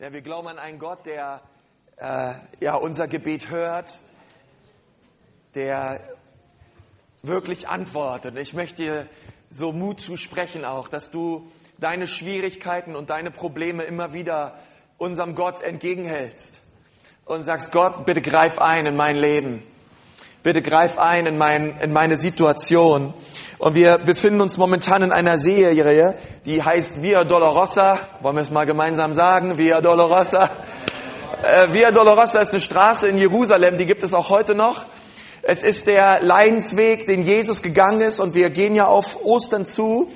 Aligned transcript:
Ja, 0.00 0.12
wir 0.12 0.22
glauben 0.22 0.48
an 0.48 0.58
einen 0.58 0.80
Gott, 0.80 1.06
der 1.06 1.40
äh, 1.98 2.32
ja, 2.58 2.74
unser 2.74 3.06
Gebet 3.06 3.48
hört, 3.48 4.00
der 5.54 6.00
wirklich 7.22 7.68
antwortet. 7.68 8.36
Ich 8.36 8.54
möchte 8.54 8.82
dir 8.82 9.06
so 9.50 9.70
Mut 9.70 10.00
zusprechen 10.00 10.64
auch, 10.64 10.88
dass 10.88 11.12
du 11.12 11.48
deine 11.78 12.08
Schwierigkeiten 12.08 12.96
und 12.96 13.08
deine 13.08 13.30
Probleme 13.30 13.84
immer 13.84 14.12
wieder 14.12 14.58
unserem 14.98 15.36
Gott 15.36 15.60
entgegenhältst 15.60 16.60
und 17.24 17.44
sagst, 17.44 17.70
Gott, 17.70 18.04
bitte 18.04 18.20
greif 18.20 18.58
ein 18.58 18.86
in 18.86 18.96
mein 18.96 19.14
Leben. 19.14 19.62
Bitte 20.44 20.60
greif 20.60 20.98
ein 20.98 21.24
in, 21.24 21.38
mein, 21.38 21.74
in 21.80 21.90
meine 21.90 22.18
Situation. 22.18 23.14
Und 23.56 23.74
wir 23.74 23.96
befinden 23.96 24.42
uns 24.42 24.58
momentan 24.58 25.02
in 25.02 25.10
einer 25.10 25.38
Serie, 25.38 26.16
die 26.44 26.62
heißt 26.62 27.00
Via 27.00 27.24
Dolorosa. 27.24 27.98
Wollen 28.20 28.36
wir 28.36 28.42
es 28.42 28.50
mal 28.50 28.66
gemeinsam 28.66 29.14
sagen? 29.14 29.56
Via 29.56 29.80
Dolorosa. 29.80 30.50
Äh, 31.42 31.72
Via 31.72 31.90
Dolorosa 31.92 32.40
ist 32.40 32.50
eine 32.50 32.60
Straße 32.60 33.08
in 33.08 33.16
Jerusalem, 33.16 33.78
die 33.78 33.86
gibt 33.86 34.02
es 34.02 34.12
auch 34.12 34.28
heute 34.28 34.54
noch. 34.54 34.84
Es 35.40 35.62
ist 35.62 35.86
der 35.86 36.20
Leidensweg, 36.20 37.06
den 37.06 37.22
Jesus 37.22 37.62
gegangen 37.62 38.02
ist 38.02 38.20
und 38.20 38.34
wir 38.34 38.50
gehen 38.50 38.74
ja 38.74 38.86
auf 38.86 39.24
Ostern 39.24 39.64
zu 39.64 40.12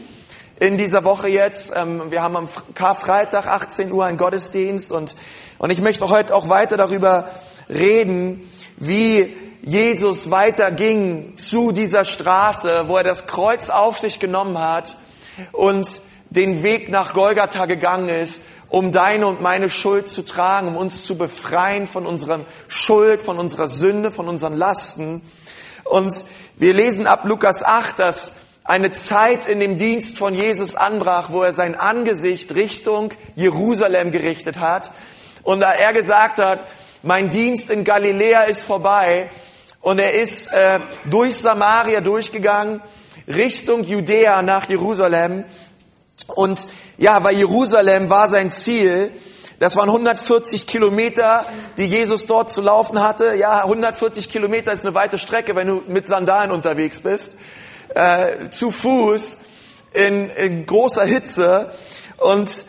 in 0.60 0.76
dieser 0.76 1.04
Woche 1.04 1.28
jetzt. 1.28 1.72
Ähm, 1.74 2.10
wir 2.10 2.22
haben 2.22 2.36
am 2.36 2.48
Karfreitag 2.74 3.46
18 3.46 3.90
Uhr 3.90 4.04
einen 4.04 4.18
Gottesdienst 4.18 4.92
und, 4.92 5.16
und 5.56 5.70
ich 5.70 5.80
möchte 5.80 6.06
heute 6.10 6.34
auch 6.34 6.50
weiter 6.50 6.76
darüber 6.76 7.30
reden, 7.70 8.46
wie 8.76 9.47
Jesus 9.62 10.30
weiterging 10.30 11.36
zu 11.36 11.72
dieser 11.72 12.04
Straße, 12.04 12.84
wo 12.86 12.96
er 12.96 13.04
das 13.04 13.26
Kreuz 13.26 13.70
auf 13.70 13.98
sich 13.98 14.20
genommen 14.20 14.58
hat 14.58 14.96
und 15.52 15.88
den 16.30 16.62
Weg 16.62 16.88
nach 16.88 17.12
Golgatha 17.12 17.66
gegangen 17.66 18.08
ist, 18.08 18.42
um 18.68 18.92
deine 18.92 19.26
und 19.26 19.40
meine 19.40 19.70
Schuld 19.70 20.08
zu 20.08 20.22
tragen, 20.22 20.68
um 20.68 20.76
uns 20.76 21.04
zu 21.04 21.16
befreien 21.16 21.86
von 21.86 22.06
unserer 22.06 22.40
Schuld, 22.68 23.22
von 23.22 23.38
unserer 23.38 23.68
Sünde, 23.68 24.10
von 24.10 24.28
unseren 24.28 24.56
Lasten. 24.56 25.22
Und 25.84 26.24
wir 26.56 26.74
lesen 26.74 27.06
ab 27.06 27.24
Lukas 27.24 27.62
8, 27.62 27.98
dass 27.98 28.32
eine 28.64 28.92
Zeit 28.92 29.46
in 29.46 29.60
dem 29.60 29.78
Dienst 29.78 30.18
von 30.18 30.34
Jesus 30.34 30.74
anbrach, 30.74 31.30
wo 31.30 31.42
er 31.42 31.54
sein 31.54 31.74
Angesicht 31.74 32.54
Richtung 32.54 33.14
Jerusalem 33.34 34.10
gerichtet 34.10 34.60
hat. 34.60 34.90
Und 35.42 35.60
da 35.60 35.72
er 35.72 35.94
gesagt 35.94 36.36
hat, 36.36 36.66
mein 37.02 37.30
Dienst 37.30 37.70
in 37.70 37.84
Galiläa 37.84 38.42
ist 38.42 38.64
vorbei, 38.64 39.30
und 39.80 39.98
er 39.98 40.12
ist 40.12 40.52
äh, 40.52 40.80
durch 41.08 41.36
Samaria 41.36 42.00
durchgegangen, 42.00 42.82
Richtung 43.26 43.84
Judäa 43.84 44.42
nach 44.42 44.68
Jerusalem. 44.68 45.44
Und 46.26 46.68
ja, 46.96 47.22
weil 47.22 47.36
Jerusalem 47.36 48.10
war 48.10 48.28
sein 48.28 48.50
Ziel. 48.50 49.10
Das 49.60 49.76
waren 49.76 49.88
140 49.88 50.66
Kilometer, 50.66 51.46
die 51.76 51.86
Jesus 51.86 52.26
dort 52.26 52.50
zu 52.50 52.60
laufen 52.60 53.02
hatte. 53.02 53.34
Ja, 53.34 53.62
140 53.62 54.30
Kilometer 54.30 54.72
ist 54.72 54.84
eine 54.84 54.94
weite 54.94 55.18
Strecke, 55.18 55.56
wenn 55.56 55.68
du 55.68 55.82
mit 55.88 56.06
Sandalen 56.06 56.50
unterwegs 56.50 57.00
bist. 57.00 57.38
Äh, 57.94 58.50
zu 58.50 58.70
Fuß, 58.70 59.38
in, 59.92 60.30
in 60.30 60.66
großer 60.66 61.04
Hitze. 61.04 61.72
Und 62.18 62.66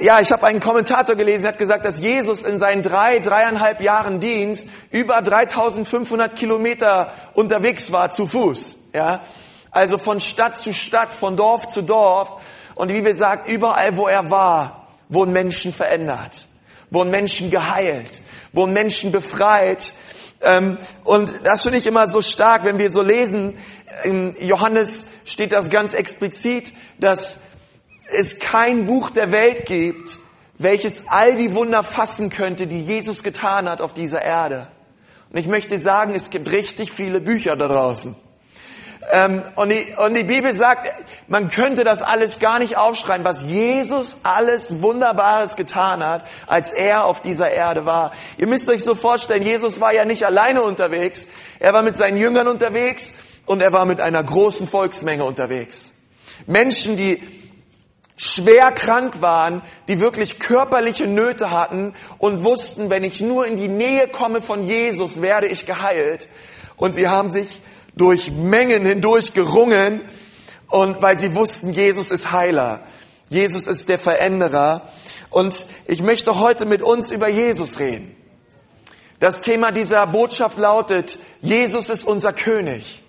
ja, 0.00 0.20
ich 0.20 0.30
habe 0.30 0.46
einen 0.46 0.60
Kommentator 0.60 1.16
gelesen, 1.16 1.42
der 1.42 1.52
hat 1.52 1.58
gesagt, 1.58 1.84
dass 1.84 1.98
Jesus 1.98 2.42
in 2.42 2.58
seinen 2.58 2.82
drei, 2.82 3.18
dreieinhalb 3.18 3.80
Jahren 3.80 4.20
Dienst 4.20 4.68
über 4.90 5.20
3500 5.22 6.36
Kilometer 6.36 7.12
unterwegs 7.34 7.90
war 7.92 8.10
zu 8.10 8.26
Fuß. 8.26 8.76
Ja, 8.92 9.20
also 9.70 9.98
von 9.98 10.20
Stadt 10.20 10.58
zu 10.58 10.72
Stadt, 10.72 11.12
von 11.12 11.36
Dorf 11.36 11.68
zu 11.68 11.82
Dorf. 11.82 12.40
Und 12.74 12.88
die 12.88 12.94
Bibel 12.94 13.14
sagt, 13.14 13.48
überall 13.48 13.96
wo 13.96 14.06
er 14.06 14.30
war, 14.30 14.88
wurden 15.08 15.32
Menschen 15.32 15.72
verändert, 15.72 16.46
wurden 16.90 17.10
Menschen 17.10 17.50
geheilt, 17.50 18.22
wurden 18.52 18.72
Menschen 18.72 19.10
befreit. 19.10 19.94
Ähm, 20.40 20.78
und 21.04 21.34
das 21.44 21.62
finde 21.62 21.78
ich 21.78 21.86
immer 21.86 22.06
so 22.06 22.22
stark, 22.22 22.64
wenn 22.64 22.78
wir 22.78 22.90
so 22.90 23.02
lesen, 23.02 23.58
in 24.04 24.36
Johannes 24.40 25.06
steht 25.24 25.52
das 25.52 25.70
ganz 25.70 25.94
explizit, 25.94 26.72
dass 27.00 27.40
es 28.10 28.38
kein 28.38 28.86
Buch 28.86 29.10
der 29.10 29.32
Welt 29.32 29.66
gibt, 29.66 30.18
welches 30.58 31.08
all 31.08 31.36
die 31.36 31.54
Wunder 31.54 31.84
fassen 31.84 32.30
könnte, 32.30 32.66
die 32.66 32.80
Jesus 32.80 33.22
getan 33.22 33.68
hat 33.68 33.80
auf 33.80 33.94
dieser 33.94 34.22
Erde. 34.22 34.68
Und 35.30 35.38
ich 35.38 35.46
möchte 35.46 35.78
sagen, 35.78 36.14
es 36.14 36.30
gibt 36.30 36.50
richtig 36.50 36.90
viele 36.90 37.20
Bücher 37.20 37.56
da 37.56 37.68
draußen. 37.68 38.16
Ähm, 39.10 39.42
und, 39.54 39.70
die, 39.70 39.94
und 39.96 40.14
die 40.14 40.24
Bibel 40.24 40.52
sagt, 40.52 40.92
man 41.28 41.48
könnte 41.48 41.84
das 41.84 42.02
alles 42.02 42.40
gar 42.40 42.58
nicht 42.58 42.76
aufschreiben, 42.76 43.24
was 43.24 43.44
Jesus 43.44 44.18
alles 44.22 44.82
Wunderbares 44.82 45.56
getan 45.56 46.04
hat, 46.04 46.24
als 46.46 46.72
er 46.72 47.04
auf 47.04 47.22
dieser 47.22 47.50
Erde 47.50 47.86
war. 47.86 48.12
Ihr 48.36 48.48
müsst 48.48 48.68
euch 48.68 48.82
so 48.82 48.94
vorstellen, 48.94 49.42
Jesus 49.42 49.80
war 49.80 49.94
ja 49.94 50.04
nicht 50.04 50.24
alleine 50.26 50.62
unterwegs, 50.62 51.28
er 51.58 51.72
war 51.72 51.82
mit 51.82 51.96
seinen 51.96 52.18
Jüngern 52.18 52.48
unterwegs 52.48 53.12
und 53.46 53.62
er 53.62 53.72
war 53.72 53.86
mit 53.86 54.00
einer 54.00 54.22
großen 54.22 54.66
Volksmenge 54.66 55.24
unterwegs. 55.24 55.92
Menschen, 56.46 56.96
die 56.96 57.22
schwer 58.18 58.72
krank 58.72 59.22
waren, 59.22 59.62
die 59.86 60.00
wirklich 60.00 60.38
körperliche 60.40 61.06
Nöte 61.06 61.50
hatten 61.50 61.94
und 62.18 62.44
wussten, 62.44 62.90
wenn 62.90 63.04
ich 63.04 63.20
nur 63.20 63.46
in 63.46 63.56
die 63.56 63.68
Nähe 63.68 64.08
komme 64.08 64.42
von 64.42 64.64
Jesus, 64.64 65.22
werde 65.22 65.46
ich 65.46 65.64
geheilt. 65.64 66.28
Und 66.76 66.94
sie 66.94 67.08
haben 67.08 67.30
sich 67.30 67.62
durch 67.94 68.30
Mengen 68.32 68.84
hindurch 68.84 69.32
gerungen 69.32 70.02
und 70.68 71.00
weil 71.00 71.16
sie 71.16 71.34
wussten, 71.34 71.72
Jesus 71.72 72.10
ist 72.10 72.32
Heiler. 72.32 72.80
Jesus 73.28 73.66
ist 73.66 73.88
der 73.88 73.98
Veränderer. 73.98 74.88
Und 75.30 75.66
ich 75.86 76.02
möchte 76.02 76.38
heute 76.40 76.66
mit 76.66 76.82
uns 76.82 77.10
über 77.10 77.28
Jesus 77.28 77.78
reden. 77.78 78.16
Das 79.20 79.40
Thema 79.40 79.70
dieser 79.70 80.06
Botschaft 80.06 80.58
lautet, 80.58 81.18
Jesus 81.40 81.88
ist 81.88 82.04
unser 82.04 82.32
König. 82.32 83.02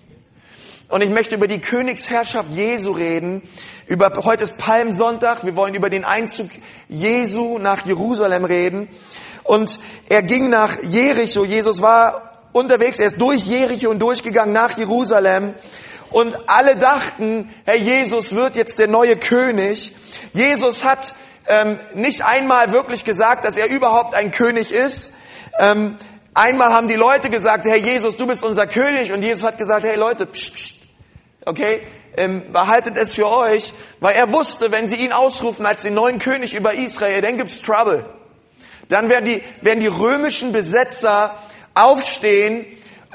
Und 0.89 1.03
ich 1.03 1.11
möchte 1.11 1.35
über 1.35 1.45
die 1.45 1.61
Königsherrschaft 1.61 2.49
Jesu 2.49 2.89
reden. 2.91 3.43
Über, 3.85 4.11
heute 4.23 4.43
ist 4.43 4.57
Palmsonntag. 4.57 5.45
Wir 5.45 5.55
wollen 5.55 5.75
über 5.75 5.91
den 5.91 6.03
Einzug 6.03 6.49
Jesu 6.87 7.59
nach 7.59 7.85
Jerusalem 7.85 8.43
reden. 8.43 8.89
Und 9.43 9.79
er 10.09 10.23
ging 10.23 10.49
nach 10.49 10.81
Jericho. 10.81 11.45
Jesus 11.45 11.83
war 11.83 12.39
unterwegs. 12.53 12.97
Er 12.97 13.05
ist 13.05 13.21
durch 13.21 13.45
Jericho 13.45 13.91
und 13.91 13.99
durchgegangen 13.99 14.51
nach 14.51 14.77
Jerusalem. 14.79 15.53
Und 16.09 16.35
alle 16.49 16.75
dachten, 16.75 17.53
Herr 17.65 17.77
Jesus 17.77 18.33
wird 18.33 18.55
jetzt 18.55 18.79
der 18.79 18.87
neue 18.87 19.15
König. 19.15 19.95
Jesus 20.33 20.83
hat 20.83 21.13
ähm, 21.45 21.77
nicht 21.93 22.25
einmal 22.25 22.71
wirklich 22.71 23.03
gesagt, 23.03 23.45
dass 23.45 23.57
er 23.57 23.69
überhaupt 23.69 24.15
ein 24.15 24.31
König 24.31 24.71
ist. 24.71 25.13
Ähm, 25.59 25.99
einmal 26.33 26.73
haben 26.73 26.87
die 26.87 26.95
Leute 26.95 27.29
gesagt, 27.29 27.65
Herr 27.65 27.77
Jesus, 27.77 28.17
du 28.17 28.25
bist 28.25 28.43
unser 28.43 28.65
König. 28.65 29.11
Und 29.11 29.21
Jesus 29.21 29.43
hat 29.43 29.59
gesagt, 29.59 29.85
hey 29.85 29.95
Leute, 29.95 30.25
pst, 30.25 30.55
pst, 30.55 30.78
Okay? 31.45 31.81
Ähm, 32.17 32.51
behaltet 32.51 32.97
es 32.97 33.13
für 33.13 33.29
euch, 33.29 33.73
weil 33.99 34.15
er 34.15 34.31
wusste, 34.31 34.71
wenn 34.71 34.87
sie 34.87 34.97
ihn 34.97 35.13
ausrufen 35.13 35.65
als 35.65 35.83
den 35.83 35.93
neuen 35.93 36.19
König 36.19 36.53
über 36.53 36.73
Israel, 36.73 37.21
dann 37.21 37.37
gibt's 37.37 37.61
Trouble. 37.61 38.05
Dann 38.89 39.09
werden 39.09 39.25
die, 39.25 39.43
werden 39.61 39.79
die 39.79 39.87
römischen 39.87 40.51
Besetzer 40.51 41.35
aufstehen. 41.75 42.65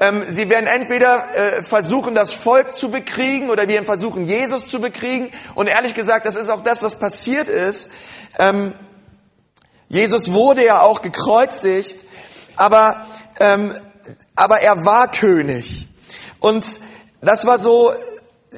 Ähm, 0.01 0.25
sie 0.29 0.49
werden 0.49 0.67
entweder 0.67 1.35
äh, 1.35 1.63
versuchen, 1.63 2.15
das 2.15 2.33
Volk 2.33 2.75
zu 2.75 2.91
bekriegen 2.91 3.51
oder 3.51 3.69
wir 3.69 3.83
versuchen, 3.85 4.27
Jesus 4.27 4.67
zu 4.67 4.81
bekriegen. 4.81 5.31
Und 5.55 5.67
ehrlich 5.67 5.95
gesagt, 5.95 6.27
das 6.27 6.37
ist 6.37 6.49
auch 6.49 6.63
das, 6.63 6.83
was 6.83 6.99
passiert 6.99 7.49
ist. 7.49 7.91
Ähm, 8.39 8.75
Jesus 9.89 10.33
wurde 10.33 10.65
ja 10.65 10.81
auch 10.81 11.03
gekreuzigt, 11.03 12.05
aber, 12.57 13.07
ähm, 13.39 13.75
aber 14.35 14.63
er 14.63 14.85
war 14.85 15.11
König. 15.11 15.89
Und 16.41 16.81
das 17.21 17.47
war 17.47 17.59
so 17.59 17.93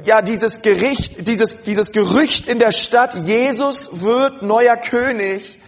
ja 0.04 0.22
dieses 0.22 0.62
Gericht, 0.62 1.26
dieses, 1.26 1.62
dieses 1.62 1.92
Gerücht 1.92 2.48
in 2.48 2.58
der 2.58 2.72
Stadt, 2.72 3.14
Jesus 3.14 4.02
wird 4.02 4.42
neuer 4.42 4.76
König. 4.76 5.58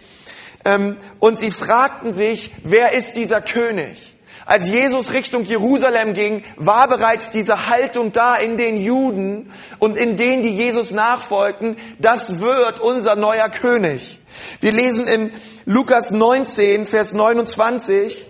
Ähm, 0.65 0.97
und 1.19 1.39
sie 1.39 1.51
fragten 1.51 2.13
sich, 2.13 2.51
wer 2.63 2.91
ist 2.93 3.15
dieser 3.15 3.41
König? 3.41 4.15
Als 4.45 4.67
Jesus 4.67 5.13
Richtung 5.13 5.43
Jerusalem 5.43 6.13
ging, 6.13 6.43
war 6.57 6.87
bereits 6.87 7.29
diese 7.29 7.69
Haltung 7.69 8.11
da 8.11 8.35
in 8.35 8.57
den 8.57 8.77
Juden 8.77 9.53
und 9.77 9.95
in 9.95 10.17
denen, 10.17 10.41
die 10.41 10.55
Jesus 10.55 10.89
nachfolgten, 10.89 11.77
das 11.99 12.39
wird 12.39 12.79
unser 12.79 13.15
neuer 13.15 13.49
König. 13.49 14.19
Wir 14.59 14.71
lesen 14.71 15.07
in 15.07 15.31
Lukas 15.65 16.09
19, 16.09 16.87
Vers 16.87 17.13
29, 17.13 18.25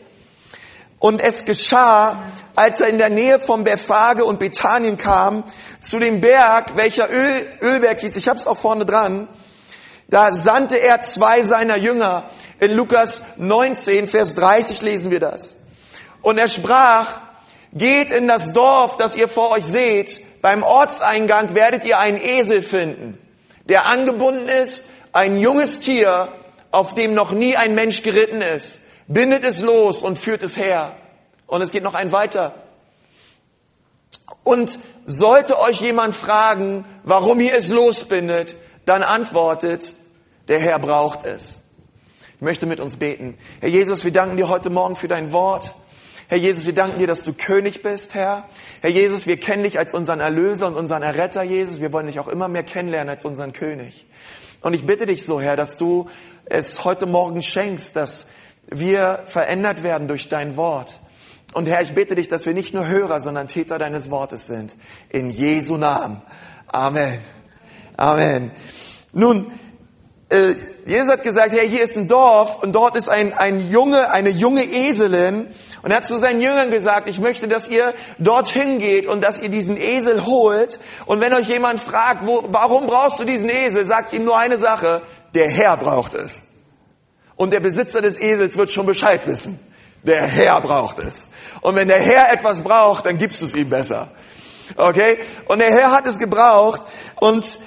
und 0.99 1.21
es 1.21 1.45
geschah, 1.45 2.23
als 2.55 2.81
er 2.81 2.87
in 2.87 2.97
der 2.97 3.09
Nähe 3.09 3.39
von 3.39 3.63
Bethphage 3.63 4.25
und 4.25 4.37
Bethanien 4.37 4.97
kam, 4.97 5.43
zu 5.79 5.99
dem 5.99 6.19
Berg, 6.19 6.75
welcher 6.75 7.09
Öl, 7.09 7.47
Ölberg 7.61 8.01
hieß, 8.01 8.17
ich 8.17 8.27
habe 8.27 8.37
es 8.37 8.45
auch 8.45 8.57
vorne 8.57 8.85
dran, 8.85 9.29
da 10.09 10.33
sandte 10.33 10.77
er 10.77 11.01
zwei 11.01 11.41
seiner 11.43 11.77
Jünger. 11.77 12.29
In 12.59 12.71
Lukas 12.71 13.21
19, 13.37 14.07
Vers 14.07 14.35
30 14.35 14.81
lesen 14.81 15.11
wir 15.11 15.19
das. 15.19 15.57
Und 16.21 16.37
er 16.37 16.49
sprach, 16.49 17.21
geht 17.71 18.11
in 18.11 18.27
das 18.27 18.51
Dorf, 18.51 18.97
das 18.97 19.15
ihr 19.15 19.29
vor 19.29 19.51
euch 19.51 19.65
seht, 19.65 20.41
beim 20.41 20.63
Ortseingang 20.63 21.53
werdet 21.55 21.85
ihr 21.85 21.99
einen 21.99 22.19
Esel 22.19 22.63
finden, 22.63 23.17
der 23.65 23.85
angebunden 23.85 24.49
ist, 24.49 24.85
ein 25.13 25.39
junges 25.39 25.79
Tier 25.79 26.29
auf 26.71 26.95
dem 26.95 27.13
noch 27.13 27.31
nie 27.31 27.55
ein 27.55 27.75
Mensch 27.75 28.03
geritten 28.03 28.41
ist. 28.41 28.78
Bindet 29.09 29.43
es 29.43 29.61
los 29.61 30.03
und 30.03 30.19
führt 30.19 30.43
es 30.43 30.55
her. 30.55 30.95
Und 31.47 31.63
es 31.63 31.71
geht 31.71 31.81
noch 31.81 31.95
ein 31.95 32.11
weiter. 32.11 32.53
Und 34.43 34.77
sollte 35.05 35.59
euch 35.59 35.81
jemand 35.81 36.13
fragen, 36.13 36.85
warum 37.03 37.39
ihr 37.39 37.55
es 37.55 37.69
losbindet, 37.69 38.55
dann 38.85 39.01
antwortet, 39.01 39.95
der 40.47 40.59
Herr 40.59 40.77
braucht 40.77 41.25
es. 41.25 41.61
Ich 42.35 42.41
möchte 42.41 42.67
mit 42.67 42.79
uns 42.79 42.97
beten. 42.97 43.35
Herr 43.61 43.69
Jesus, 43.69 44.05
wir 44.05 44.11
danken 44.13 44.37
dir 44.37 44.47
heute 44.47 44.69
Morgen 44.69 44.95
für 44.95 45.07
dein 45.07 45.31
Wort. 45.31 45.75
Herr 46.27 46.37
Jesus, 46.37 46.67
wir 46.67 46.75
danken 46.75 46.99
dir, 46.99 47.07
dass 47.07 47.23
du 47.23 47.33
König 47.33 47.81
bist, 47.81 48.13
Herr. 48.13 48.47
Herr 48.81 48.91
Jesus, 48.91 49.25
wir 49.25 49.39
kennen 49.39 49.63
dich 49.63 49.79
als 49.79 49.95
unseren 49.95 50.19
Erlöser 50.19 50.67
und 50.67 50.75
unseren 50.75 51.01
Erretter, 51.01 51.41
Jesus. 51.41 51.81
Wir 51.81 51.91
wollen 51.91 52.05
dich 52.05 52.19
auch 52.19 52.27
immer 52.27 52.47
mehr 52.47 52.61
kennenlernen 52.61 53.09
als 53.09 53.25
unseren 53.25 53.53
König. 53.53 54.05
Und 54.61 54.75
ich 54.75 54.85
bitte 54.85 55.07
dich 55.07 55.25
so, 55.25 55.41
Herr, 55.41 55.55
dass 55.55 55.77
du 55.77 56.07
es 56.45 56.85
heute 56.85 57.07
Morgen 57.07 57.41
schenkst, 57.41 57.95
dass 57.95 58.27
wir 58.71 59.23
verändert 59.25 59.83
werden 59.83 60.07
durch 60.07 60.29
dein 60.29 60.57
Wort. 60.57 60.99
Und 61.53 61.67
Herr, 61.67 61.81
ich 61.81 61.93
bitte 61.93 62.15
dich, 62.15 62.27
dass 62.27 62.45
wir 62.45 62.53
nicht 62.53 62.73
nur 62.73 62.87
Hörer, 62.87 63.19
sondern 63.19 63.47
Täter 63.47 63.79
deines 63.79 64.11
Wortes 64.11 64.47
sind. 64.47 64.75
In 65.09 65.29
Jesu 65.29 65.77
Namen. 65.77 66.21
Amen. 66.67 67.19
Amen. 67.97 68.51
Nun, 69.11 69.51
äh, 70.29 70.53
Jesus 70.85 71.09
hat 71.09 71.23
gesagt, 71.23 71.53
ja, 71.53 71.63
hier 71.63 71.83
ist 71.83 71.97
ein 71.97 72.07
Dorf 72.07 72.61
und 72.61 72.73
dort 72.73 72.95
ist 72.95 73.09
ein, 73.09 73.33
ein 73.33 73.69
Junge, 73.69 74.11
eine 74.11 74.29
junge 74.29 74.63
Eselin. 74.63 75.47
Und 75.81 75.91
er 75.91 75.97
hat 75.97 76.05
zu 76.05 76.19
seinen 76.19 76.41
Jüngern 76.41 76.69
gesagt, 76.69 77.07
ich 77.09 77.19
möchte, 77.19 77.47
dass 77.47 77.67
ihr 77.67 77.93
dorthin 78.19 78.77
geht 78.77 79.07
und 79.07 79.21
dass 79.21 79.39
ihr 79.39 79.49
diesen 79.49 79.77
Esel 79.77 80.25
holt. 80.25 80.79
Und 81.07 81.19
wenn 81.19 81.33
euch 81.33 81.47
jemand 81.47 81.79
fragt, 81.79 82.27
wo, 82.27 82.43
warum 82.49 82.85
brauchst 82.85 83.19
du 83.19 83.23
diesen 83.23 83.49
Esel, 83.49 83.85
sagt 83.85 84.13
ihm 84.13 84.23
nur 84.23 84.37
eine 84.37 84.59
Sache, 84.59 85.01
der 85.33 85.49
Herr 85.49 85.77
braucht 85.77 86.13
es. 86.13 86.48
Und 87.39 87.53
der 87.53 87.61
Besitzer 87.61 88.01
des 88.01 88.19
Esels 88.19 88.57
wird 88.57 88.69
schon 88.69 88.85
Bescheid 88.85 89.25
wissen. 89.25 89.57
Der 90.03 90.27
Herr 90.27 90.59
braucht 90.59 90.99
es. 90.99 91.29
Und 91.61 91.75
wenn 91.75 91.87
der 91.87 92.01
Herr 92.01 92.33
etwas 92.33 92.61
braucht, 92.61 93.05
dann 93.05 93.17
gibst 93.17 93.39
du 93.39 93.45
es 93.45 93.55
ihm 93.55 93.69
besser. 93.69 94.11
Okay? 94.75 95.19
Und 95.47 95.59
der 95.59 95.71
Herr 95.71 95.93
hat 95.93 96.05
es 96.05 96.19
gebraucht. 96.19 96.81
Und 97.15 97.61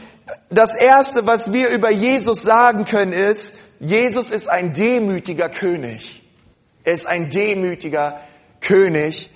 das 0.50 0.74
erste, 0.74 1.26
was 1.26 1.54
wir 1.54 1.70
über 1.70 1.90
Jesus 1.90 2.42
sagen 2.42 2.84
können, 2.84 3.14
ist, 3.14 3.56
Jesus 3.80 4.30
ist 4.30 4.46
ein 4.46 4.74
demütiger 4.74 5.48
König. 5.48 6.22
Er 6.84 6.92
ist 6.92 7.06
ein 7.06 7.30
demütiger 7.30 8.20
König. 8.60 9.30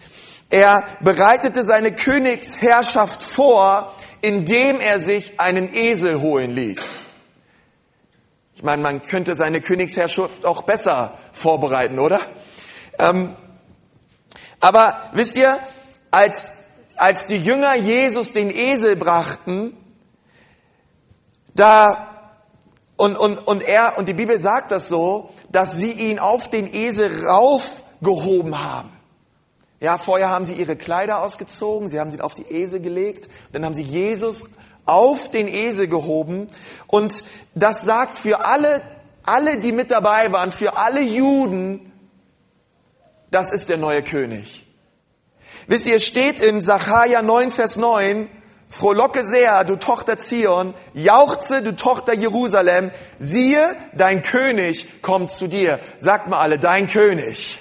Er 0.50 0.84
bereitete 1.00 1.64
seine 1.64 1.94
Königsherrschaft 1.94 3.22
vor, 3.22 3.94
indem 4.20 4.80
er 4.80 4.98
sich 4.98 5.40
einen 5.40 5.72
Esel 5.72 6.20
holen 6.20 6.50
ließ. 6.50 7.05
Ich 8.56 8.62
meine, 8.62 8.80
man 8.80 9.02
könnte 9.02 9.34
seine 9.34 9.60
Königsherrschaft 9.60 10.46
auch 10.46 10.62
besser 10.62 11.18
vorbereiten, 11.30 11.98
oder? 11.98 12.20
Ähm, 12.98 13.36
aber 14.60 15.10
wisst 15.12 15.36
ihr, 15.36 15.58
als, 16.10 16.54
als 16.96 17.26
die 17.26 17.36
Jünger 17.36 17.74
Jesus 17.74 18.32
den 18.32 18.48
Esel 18.50 18.96
brachten, 18.96 19.76
da 21.54 22.32
und, 22.96 23.16
und, 23.16 23.46
und 23.46 23.60
er, 23.60 23.98
und 23.98 24.08
die 24.08 24.14
Bibel 24.14 24.38
sagt 24.38 24.72
das 24.72 24.88
so, 24.88 25.28
dass 25.50 25.72
sie 25.72 25.92
ihn 25.92 26.18
auf 26.18 26.48
den 26.48 26.72
Esel 26.72 27.26
raufgehoben 27.26 28.64
haben. 28.64 28.90
Ja, 29.80 29.98
vorher 29.98 30.30
haben 30.30 30.46
sie 30.46 30.54
ihre 30.54 30.76
Kleider 30.76 31.20
ausgezogen, 31.20 31.88
sie 31.88 32.00
haben 32.00 32.10
sie 32.10 32.22
auf 32.22 32.34
die 32.34 32.50
Esel 32.50 32.80
gelegt, 32.80 33.28
dann 33.52 33.66
haben 33.66 33.74
sie 33.74 33.82
Jesus 33.82 34.46
auf 34.86 35.30
den 35.30 35.48
Esel 35.48 35.88
gehoben. 35.88 36.48
Und 36.86 37.24
das 37.54 37.82
sagt 37.82 38.16
für 38.16 38.44
alle, 38.44 38.80
alle, 39.24 39.58
die 39.58 39.72
mit 39.72 39.90
dabei 39.90 40.32
waren, 40.32 40.52
für 40.52 40.76
alle 40.76 41.00
Juden, 41.00 41.92
das 43.30 43.52
ist 43.52 43.68
der 43.68 43.76
neue 43.76 44.02
König. 44.02 44.64
Wisst 45.66 45.86
ihr, 45.86 45.98
steht 45.98 46.38
in 46.38 46.60
Sacharja 46.60 47.22
9, 47.22 47.50
Vers 47.50 47.76
9, 47.76 48.28
Frohlocke 48.68 49.24
sehr, 49.24 49.64
du 49.64 49.76
Tochter 49.76 50.18
Zion, 50.18 50.74
jauchze, 50.94 51.62
du 51.62 51.74
Tochter 51.74 52.14
Jerusalem, 52.14 52.90
siehe, 53.18 53.76
dein 53.94 54.22
König 54.22 55.02
kommt 55.02 55.30
zu 55.30 55.48
dir. 55.48 55.80
Sagt 55.98 56.28
mal 56.28 56.38
alle, 56.38 56.58
dein 56.58 56.86
König. 56.86 57.60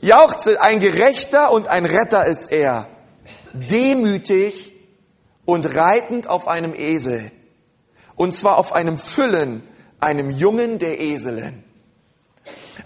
Jauchze, 0.00 0.60
ein 0.60 0.80
Gerechter 0.80 1.50
und 1.52 1.68
ein 1.68 1.84
Retter 1.84 2.24
ist 2.26 2.50
er, 2.50 2.86
demütig 3.52 4.69
und 5.50 5.74
reitend 5.74 6.28
auf 6.28 6.46
einem 6.46 6.74
Esel, 6.74 7.32
und 8.14 8.32
zwar 8.32 8.56
auf 8.56 8.72
einem 8.72 8.98
Füllen, 8.98 9.66
einem 9.98 10.30
Jungen 10.30 10.78
der 10.78 11.00
Eselin. 11.00 11.64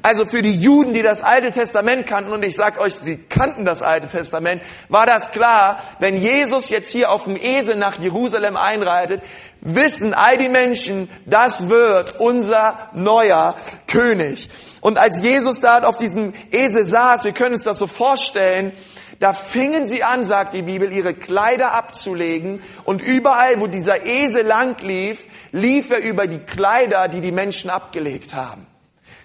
Also 0.00 0.24
für 0.24 0.40
die 0.40 0.58
Juden, 0.58 0.94
die 0.94 1.02
das 1.02 1.22
Alte 1.22 1.52
Testament 1.52 2.06
kannten, 2.06 2.32
und 2.32 2.42
ich 2.42 2.56
sage 2.56 2.80
euch, 2.80 2.94
sie 2.94 3.18
kannten 3.18 3.66
das 3.66 3.82
Alte 3.82 4.08
Testament, 4.08 4.62
war 4.88 5.04
das 5.04 5.30
klar, 5.30 5.82
wenn 5.98 6.16
Jesus 6.16 6.70
jetzt 6.70 6.90
hier 6.90 7.10
auf 7.10 7.24
dem 7.24 7.36
Esel 7.36 7.76
nach 7.76 7.98
Jerusalem 7.98 8.56
einreitet, 8.56 9.22
wissen 9.60 10.14
all 10.14 10.38
die 10.38 10.48
Menschen, 10.48 11.10
das 11.26 11.68
wird 11.68 12.18
unser 12.18 12.88
neuer 12.94 13.56
König. 13.86 14.48
Und 14.80 14.98
als 14.98 15.22
Jesus 15.22 15.60
da 15.60 15.84
auf 15.84 15.98
diesem 15.98 16.32
Esel 16.50 16.86
saß, 16.86 17.24
wir 17.24 17.32
können 17.32 17.54
uns 17.54 17.64
das 17.64 17.78
so 17.78 17.86
vorstellen, 17.86 18.72
da 19.18 19.34
fingen 19.34 19.86
sie 19.86 20.02
an, 20.02 20.24
sagt 20.24 20.54
die 20.54 20.62
Bibel, 20.62 20.92
ihre 20.92 21.14
Kleider 21.14 21.72
abzulegen 21.72 22.62
und 22.84 23.02
überall, 23.02 23.60
wo 23.60 23.66
dieser 23.66 24.04
Esel 24.04 24.46
lang 24.46 24.80
lief, 24.80 25.26
lief 25.52 25.90
er 25.90 25.98
über 25.98 26.26
die 26.26 26.40
Kleider, 26.40 27.08
die 27.08 27.20
die 27.20 27.32
Menschen 27.32 27.70
abgelegt 27.70 28.34
haben. 28.34 28.66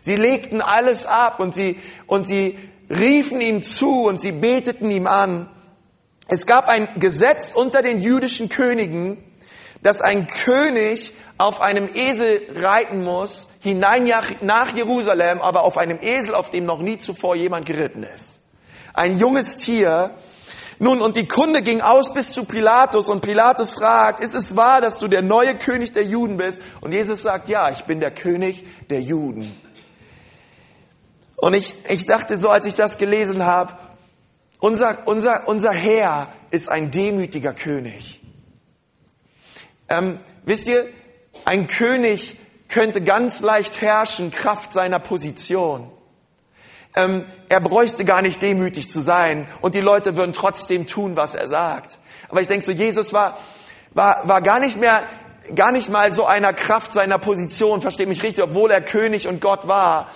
Sie 0.01 0.15
legten 0.15 0.61
alles 0.61 1.05
ab 1.05 1.39
und 1.39 1.53
sie, 1.53 1.79
und 2.07 2.25
sie 2.25 2.57
riefen 2.89 3.41
ihm 3.41 3.63
zu 3.63 4.05
und 4.05 4.19
sie 4.21 4.31
beteten 4.31 4.89
ihm 4.91 5.07
an. 5.07 5.49
Es 6.27 6.45
gab 6.45 6.67
ein 6.67 6.87
Gesetz 6.99 7.53
unter 7.53 7.81
den 7.81 7.99
jüdischen 7.99 8.49
Königen, 8.49 9.23
dass 9.81 10.01
ein 10.01 10.27
König 10.27 11.13
auf 11.37 11.61
einem 11.61 11.89
Esel 11.93 12.41
reiten 12.55 13.03
muss, 13.03 13.47
hinein 13.61 14.11
nach 14.41 14.75
Jerusalem, 14.75 15.41
aber 15.41 15.63
auf 15.63 15.77
einem 15.77 15.99
Esel, 16.01 16.35
auf 16.35 16.49
dem 16.49 16.65
noch 16.65 16.79
nie 16.79 16.97
zuvor 16.97 17.35
jemand 17.35 17.65
geritten 17.65 18.03
ist. 18.03 18.38
Ein 18.99 19.17
junges 19.17 19.55
Tier. 19.55 20.11
Nun, 20.77 21.01
und 21.01 21.15
die 21.15 21.25
Kunde 21.25 21.61
ging 21.61 21.79
aus 21.79 22.13
bis 22.13 22.33
zu 22.33 22.43
Pilatus 22.43 23.07
und 23.07 23.21
Pilatus 23.21 23.71
fragt, 23.71 24.21
ist 24.21 24.35
es 24.35 24.57
wahr, 24.57 24.81
dass 24.81 24.99
du 24.99 25.07
der 25.07 25.21
neue 25.21 25.55
König 25.55 25.93
der 25.93 26.03
Juden 26.03 26.35
bist? 26.35 26.61
Und 26.81 26.91
Jesus 26.91 27.21
sagt, 27.21 27.47
ja, 27.47 27.71
ich 27.71 27.85
bin 27.85 28.01
der 28.01 28.11
König 28.11 28.65
der 28.89 28.99
Juden. 28.99 29.55
Und 31.37 31.53
ich, 31.53 31.75
ich 31.87 32.07
dachte 32.07 32.35
so, 32.35 32.49
als 32.49 32.65
ich 32.65 32.75
das 32.75 32.97
gelesen 32.97 33.45
habe, 33.45 33.71
unser, 34.59 35.07
unser, 35.07 35.47
unser 35.47 35.71
Herr 35.71 36.33
ist 36.51 36.67
ein 36.67 36.91
demütiger 36.91 37.53
König. 37.53 38.19
Ähm, 39.87 40.19
wisst 40.43 40.67
ihr, 40.67 40.89
ein 41.45 41.67
König 41.67 42.37
könnte 42.67 42.99
ganz 42.99 43.39
leicht 43.39 43.79
herrschen, 43.79 44.31
Kraft 44.31 44.73
seiner 44.73 44.99
Position. 44.99 45.89
Ähm, 47.05 47.25
er 47.49 47.61
bräuchte 47.61 48.05
gar 48.05 48.21
nicht 48.21 48.41
demütig 48.41 48.89
zu 48.89 48.99
sein 48.99 49.47
und 49.61 49.75
die 49.75 49.81
Leute 49.81 50.15
würden 50.15 50.33
trotzdem 50.33 50.87
tun, 50.87 51.15
was 51.15 51.35
er 51.35 51.47
sagt. 51.47 51.97
Aber 52.29 52.41
ich 52.41 52.47
denke 52.47 52.65
so, 52.65 52.71
Jesus 52.71 53.13
war, 53.13 53.37
war, 53.93 54.27
war 54.27 54.41
gar 54.41 54.59
nicht 54.59 54.79
mehr, 54.79 55.03
gar 55.55 55.71
nicht 55.71 55.89
mal 55.89 56.11
so 56.11 56.25
einer 56.25 56.53
Kraft 56.53 56.93
seiner 56.93 57.17
Position, 57.17 57.81
versteht 57.81 58.07
mich 58.07 58.23
richtig, 58.23 58.43
obwohl 58.43 58.71
er 58.71 58.81
König 58.81 59.27
und 59.27 59.41
Gott 59.41 59.67
war 59.67 60.09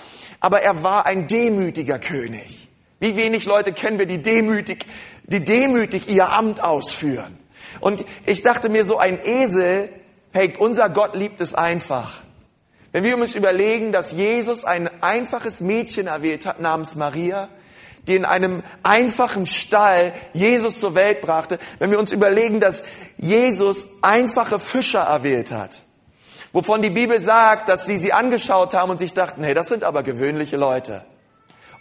aber 0.43 0.61
er 0.61 0.83
war 0.83 1.05
ein 1.05 1.29
demütiger 1.29 1.99
König. 1.99 2.67
Wie 2.99 3.15
wenig 3.15 3.45
Leute 3.45 3.71
kennen 3.71 3.97
wir, 3.97 4.05
die 4.05 4.21
demütig, 4.21 4.85
die 5.23 5.41
demütig 5.41 6.09
ihr 6.09 6.33
Amt 6.33 6.61
ausführen. 6.61 7.39
Und 7.79 8.03
ich 8.25 8.43
dachte 8.43 8.67
mir 8.67 8.83
so 8.83 8.97
ein 8.97 9.21
Esel, 9.23 9.87
hey, 10.33 10.53
unser 10.59 10.89
Gott 10.89 11.15
liebt 11.15 11.39
es 11.39 11.55
einfach. 11.55 12.23
Wenn 12.93 13.03
wir 13.03 13.17
uns 13.17 13.33
überlegen, 13.33 13.91
dass 13.91 14.11
Jesus 14.11 14.63
ein 14.63 14.87
einfaches 15.01 15.61
Mädchen 15.61 16.05
erwählt 16.05 16.45
hat 16.45 16.61
namens 16.61 16.93
Maria, 16.93 17.49
die 18.07 18.15
in 18.15 18.23
einem 18.23 18.61
einfachen 18.83 19.47
Stall 19.47 20.13
Jesus 20.33 20.77
zur 20.77 20.93
Welt 20.93 21.21
brachte, 21.21 21.57
wenn 21.79 21.89
wir 21.89 21.97
uns 21.97 22.11
überlegen, 22.11 22.59
dass 22.59 22.85
Jesus 23.17 23.87
einfache 24.03 24.59
Fischer 24.59 24.99
erwählt 24.99 25.51
hat, 25.51 25.81
wovon 26.51 26.83
die 26.83 26.91
Bibel 26.91 27.19
sagt, 27.19 27.67
dass 27.67 27.87
sie 27.87 27.97
sie 27.97 28.13
angeschaut 28.13 28.75
haben 28.75 28.91
und 28.91 28.99
sich 28.99 29.13
dachten, 29.13 29.43
hey, 29.43 29.55
das 29.55 29.69
sind 29.69 29.83
aber 29.83 30.03
gewöhnliche 30.03 30.57
Leute. 30.57 31.03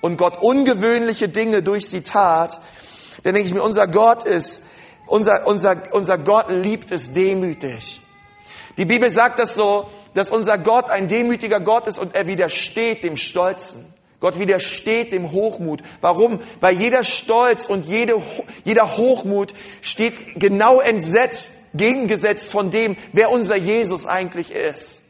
Und 0.01 0.17
Gott 0.17 0.41
ungewöhnliche 0.41 1.29
Dinge 1.29 1.63
durch 1.63 1.91
sie 1.91 2.03
tat, 2.03 2.59
dann 3.23 3.35
denke 3.35 3.49
ich 3.49 3.55
mir, 3.55 3.63
unser 3.63 3.87
Gott 3.87 4.25
ist, 4.25 4.65
unser, 5.07 5.47
unser, 5.47 5.77
unser 5.91 6.17
Gott 6.17 6.47
liebt 6.49 6.91
es 6.91 7.13
demütig. 7.13 8.02
Die 8.77 8.85
Bibel 8.85 9.11
sagt 9.11 9.39
das 9.39 9.55
so, 9.55 9.89
dass 10.15 10.31
unser 10.31 10.59
Gott 10.59 10.91
ein 10.91 11.09
demütiger 11.09 11.61
Gott 11.61 11.87
ist 11.87 11.99
und 11.99 12.15
er 12.15 12.27
widersteht 12.27 13.05
dem 13.05 13.17
Stolzen. 13.17 13.93
Gott 14.21 14.39
widersteht 14.39 15.11
dem 15.11 15.33
Hochmut. 15.33 15.83
Warum? 16.01 16.39
Weil 16.61 16.81
jeder 16.81 17.03
Stolz 17.03 17.67
und 17.67 17.85
jede, 17.85 18.23
jeder 18.65 18.97
Hochmut 18.97 19.53
steht 19.83 20.15
genau 20.37 20.81
entsetzt 20.81 21.55
gegengesetzt 21.75 22.51
von 22.51 22.71
dem, 22.71 22.97
wer 23.13 23.31
unser 23.31 23.57
Jesus 23.57 24.07
eigentlich 24.07 24.53
ist. 24.53 25.03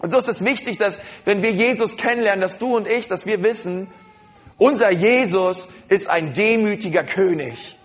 Und 0.00 0.10
so 0.10 0.18
ist 0.18 0.28
es 0.28 0.44
wichtig, 0.44 0.78
dass 0.78 1.00
wenn 1.24 1.42
wir 1.42 1.52
Jesus 1.52 1.96
kennenlernen, 1.96 2.40
dass 2.40 2.58
du 2.58 2.76
und 2.76 2.88
ich, 2.88 3.06
dass 3.06 3.24
wir 3.24 3.44
wissen, 3.44 3.88
unser 4.58 4.90
Jesus 4.90 5.68
ist 5.88 6.10
ein 6.10 6.34
demütiger 6.34 7.04
König. 7.04 7.78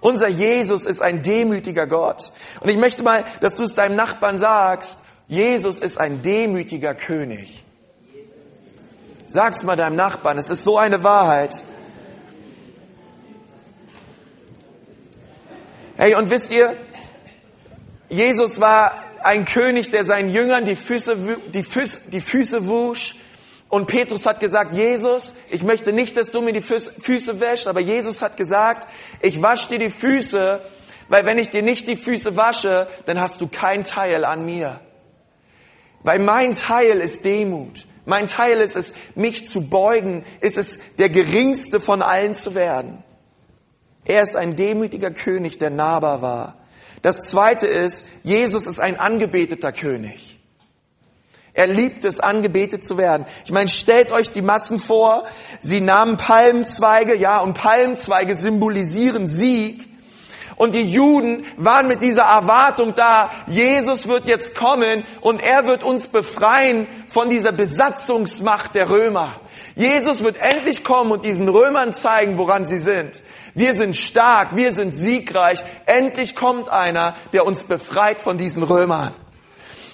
Unser 0.00 0.28
Jesus 0.28 0.86
ist 0.86 1.02
ein 1.02 1.22
demütiger 1.22 1.86
Gott. 1.86 2.32
Und 2.60 2.70
ich 2.70 2.76
möchte 2.76 3.02
mal, 3.02 3.24
dass 3.40 3.56
du 3.56 3.64
es 3.64 3.74
deinem 3.74 3.96
Nachbarn 3.96 4.38
sagst, 4.38 5.00
Jesus 5.28 5.80
ist 5.80 5.98
ein 5.98 6.22
demütiger 6.22 6.94
König. 6.94 7.64
Sag's 9.28 9.62
mal 9.62 9.76
deinem 9.76 9.96
Nachbarn, 9.96 10.38
es 10.38 10.50
ist 10.50 10.64
so 10.64 10.76
eine 10.76 11.04
Wahrheit. 11.04 11.62
Hey, 15.96 16.14
und 16.14 16.30
wisst 16.30 16.50
ihr, 16.50 16.76
Jesus 18.08 18.60
war 18.60 18.92
ein 19.22 19.44
König, 19.44 19.90
der 19.90 20.04
seinen 20.04 20.30
Jüngern 20.30 20.64
die 20.64 20.74
Füße, 20.76 21.16
die 21.52 21.62
Füße, 21.62 22.10
die 22.10 22.20
Füße 22.20 22.66
wusch. 22.66 23.16
Und 23.70 23.86
Petrus 23.86 24.26
hat 24.26 24.40
gesagt, 24.40 24.74
Jesus, 24.74 25.32
ich 25.48 25.62
möchte 25.62 25.92
nicht, 25.92 26.16
dass 26.16 26.32
du 26.32 26.42
mir 26.42 26.52
die 26.52 26.60
Füße 26.60 27.40
wäschst, 27.40 27.68
aber 27.68 27.80
Jesus 27.80 28.20
hat 28.20 28.36
gesagt, 28.36 28.88
ich 29.22 29.40
wasche 29.40 29.68
dir 29.68 29.78
die 29.78 29.90
Füße, 29.90 30.60
weil 31.08 31.24
wenn 31.24 31.38
ich 31.38 31.50
dir 31.50 31.62
nicht 31.62 31.86
die 31.86 31.96
Füße 31.96 32.36
wasche, 32.36 32.88
dann 33.06 33.20
hast 33.20 33.40
du 33.40 33.46
kein 33.46 33.84
Teil 33.84 34.24
an 34.24 34.44
mir. 34.44 34.80
Weil 36.02 36.18
mein 36.18 36.56
Teil 36.56 37.00
ist 37.00 37.24
Demut. 37.24 37.86
Mein 38.06 38.26
Teil 38.26 38.60
ist 38.60 38.74
es, 38.74 38.92
mich 39.14 39.46
zu 39.46 39.68
beugen, 39.68 40.24
ist 40.40 40.56
es, 40.56 40.78
der 40.98 41.08
geringste 41.08 41.80
von 41.80 42.02
allen 42.02 42.34
zu 42.34 42.56
werden. 42.56 43.04
Er 44.04 44.24
ist 44.24 44.34
ein 44.34 44.56
demütiger 44.56 45.12
König, 45.12 45.58
der 45.58 45.70
nahbar 45.70 46.22
war. 46.22 46.56
Das 47.02 47.22
zweite 47.30 47.68
ist, 47.68 48.06
Jesus 48.24 48.66
ist 48.66 48.80
ein 48.80 48.98
angebeteter 48.98 49.72
König. 49.72 50.29
Er 51.52 51.66
liebt 51.66 52.04
es, 52.04 52.20
angebetet 52.20 52.84
zu 52.84 52.96
werden. 52.96 53.26
Ich 53.44 53.52
meine, 53.52 53.68
stellt 53.68 54.12
euch 54.12 54.32
die 54.32 54.42
Massen 54.42 54.78
vor, 54.78 55.24
sie 55.58 55.80
nahmen 55.80 56.16
Palmzweige, 56.16 57.16
ja, 57.16 57.40
und 57.40 57.54
Palmzweige 57.54 58.34
symbolisieren 58.34 59.26
Sieg. 59.26 59.90
Und 60.60 60.74
die 60.74 60.92
Juden 60.92 61.46
waren 61.56 61.88
mit 61.88 62.02
dieser 62.02 62.24
Erwartung 62.24 62.94
da, 62.94 63.30
Jesus 63.46 64.08
wird 64.08 64.26
jetzt 64.26 64.54
kommen 64.54 65.04
und 65.22 65.40
er 65.40 65.66
wird 65.66 65.82
uns 65.82 66.06
befreien 66.06 66.86
von 67.08 67.30
dieser 67.30 67.50
Besatzungsmacht 67.50 68.74
der 68.74 68.90
Römer. 68.90 69.40
Jesus 69.74 70.22
wird 70.22 70.36
endlich 70.36 70.84
kommen 70.84 71.12
und 71.12 71.24
diesen 71.24 71.48
Römern 71.48 71.94
zeigen, 71.94 72.36
woran 72.36 72.66
sie 72.66 72.76
sind. 72.76 73.22
Wir 73.54 73.74
sind 73.74 73.96
stark, 73.96 74.54
wir 74.54 74.72
sind 74.72 74.94
siegreich. 74.94 75.64
Endlich 75.86 76.36
kommt 76.36 76.68
einer, 76.68 77.14
der 77.32 77.46
uns 77.46 77.64
befreit 77.64 78.20
von 78.20 78.36
diesen 78.36 78.62
Römern. 78.62 79.14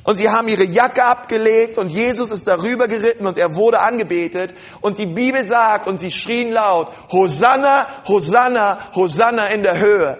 Und 0.06 0.14
sie 0.14 0.30
haben 0.30 0.46
ihre 0.46 0.62
Jacke 0.62 1.04
abgelegt 1.04 1.78
und 1.78 1.90
Jesus 1.90 2.30
ist 2.30 2.46
darüber 2.46 2.86
geritten 2.86 3.26
und 3.26 3.36
er 3.36 3.56
wurde 3.56 3.80
angebetet. 3.80 4.54
Und 4.80 4.98
die 4.98 5.06
Bibel 5.06 5.44
sagt, 5.44 5.88
und 5.88 5.98
sie 5.98 6.12
schrien 6.12 6.52
laut, 6.52 6.92
Hosanna, 7.10 7.88
Hosanna, 8.06 8.94
Hosanna 8.94 9.48
in 9.48 9.64
der 9.64 9.78
Höhe. 9.80 10.18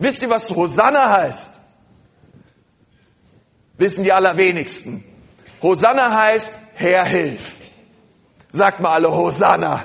Wisst 0.00 0.20
ihr, 0.22 0.30
was 0.30 0.50
Hosanna 0.50 1.10
heißt? 1.10 1.60
Wissen 3.78 4.02
die 4.02 4.12
allerwenigsten. 4.12 5.04
Hosanna 5.62 6.10
heißt, 6.12 6.54
Herr, 6.74 7.04
hilf. 7.04 7.54
Sagt 8.50 8.80
mal 8.80 8.94
alle 8.94 9.12
Hosanna. 9.12 9.84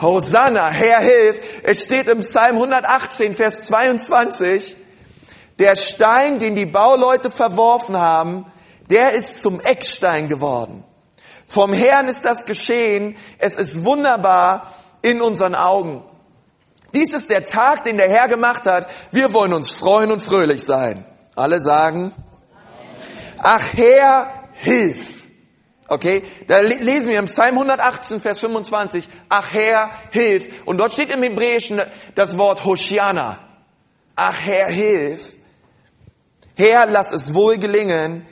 Hosanna, 0.00 0.68
Herr 0.68 1.00
hilf. 1.00 1.40
Es 1.64 1.82
steht 1.82 2.06
im 2.06 2.20
Psalm 2.20 2.54
118, 2.54 3.34
Vers 3.34 3.66
22, 3.66 4.76
der 5.58 5.76
Stein, 5.76 6.38
den 6.38 6.54
die 6.54 6.66
Bauleute 6.66 7.30
verworfen 7.30 7.96
haben, 7.96 8.46
der 8.90 9.12
ist 9.12 9.42
zum 9.42 9.60
Eckstein 9.60 10.28
geworden. 10.28 10.84
Vom 11.46 11.72
Herrn 11.72 12.08
ist 12.08 12.24
das 12.24 12.46
geschehen. 12.46 13.16
Es 13.38 13.56
ist 13.56 13.84
wunderbar 13.84 14.74
in 15.02 15.20
unseren 15.22 15.54
Augen. 15.54 16.02
Dies 16.94 17.12
ist 17.12 17.30
der 17.30 17.44
Tag, 17.44 17.84
den 17.84 17.96
der 17.96 18.08
Herr 18.08 18.28
gemacht 18.28 18.66
hat. 18.66 18.88
Wir 19.10 19.32
wollen 19.32 19.52
uns 19.52 19.70
freuen 19.70 20.12
und 20.12 20.22
fröhlich 20.22 20.64
sein. 20.64 21.04
Alle 21.34 21.60
sagen, 21.60 22.12
ach 23.38 23.64
Herr, 23.74 24.30
hilf. 24.52 25.18
Okay, 25.90 26.22
da 26.46 26.60
lesen 26.60 27.10
wir 27.10 27.18
im 27.18 27.26
Psalm 27.26 27.54
118, 27.54 28.20
Vers 28.20 28.40
25, 28.40 29.08
ach 29.30 29.52
Herr, 29.52 29.90
hilf. 30.10 30.66
Und 30.66 30.78
dort 30.78 30.92
steht 30.92 31.10
im 31.10 31.22
Hebräischen 31.22 31.80
das 32.14 32.36
Wort 32.36 32.64
Hoshiana. 32.64 33.38
Ach 34.14 34.38
Herr, 34.38 34.68
hilf. 34.68 35.37
Herr, 36.58 36.88
lass 36.88 37.12
es 37.12 37.34
wohl 37.34 37.56
gelingen. 37.56 38.26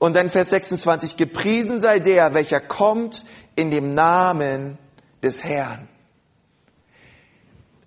Und 0.00 0.16
dann 0.16 0.30
Vers 0.30 0.50
26, 0.50 1.16
gepriesen 1.16 1.78
sei 1.78 2.00
der, 2.00 2.34
welcher 2.34 2.60
kommt 2.60 3.24
in 3.54 3.70
dem 3.70 3.94
Namen 3.94 4.78
des 5.22 5.44
Herrn. 5.44 5.86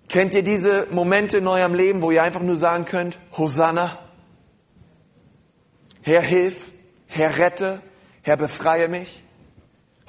Kennt 0.08 0.32
ihr 0.32 0.42
diese 0.42 0.86
Momente 0.90 1.36
in 1.36 1.46
eurem 1.46 1.74
Leben, 1.74 2.00
wo 2.00 2.10
ihr 2.10 2.22
einfach 2.22 2.40
nur 2.40 2.56
sagen 2.56 2.86
könnt, 2.86 3.18
Hosanna? 3.36 3.98
Herr, 6.00 6.22
hilf. 6.22 6.72
Herr, 7.06 7.36
rette. 7.36 7.82
Herr, 8.22 8.38
befreie 8.38 8.88
mich. 8.88 9.22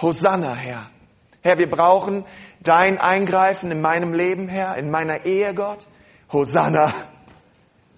Hosanna, 0.02 0.56
Herr. 0.56 0.90
Herr, 1.42 1.58
wir 1.58 1.70
brauchen 1.70 2.24
dein 2.62 3.00
Eingreifen 3.00 3.70
in 3.70 3.82
meinem 3.82 4.14
Leben, 4.14 4.48
Herr, 4.48 4.78
in 4.78 4.90
meiner 4.90 5.26
Ehe, 5.26 5.54
Gott. 5.54 5.88
Hosanna. 6.32 6.94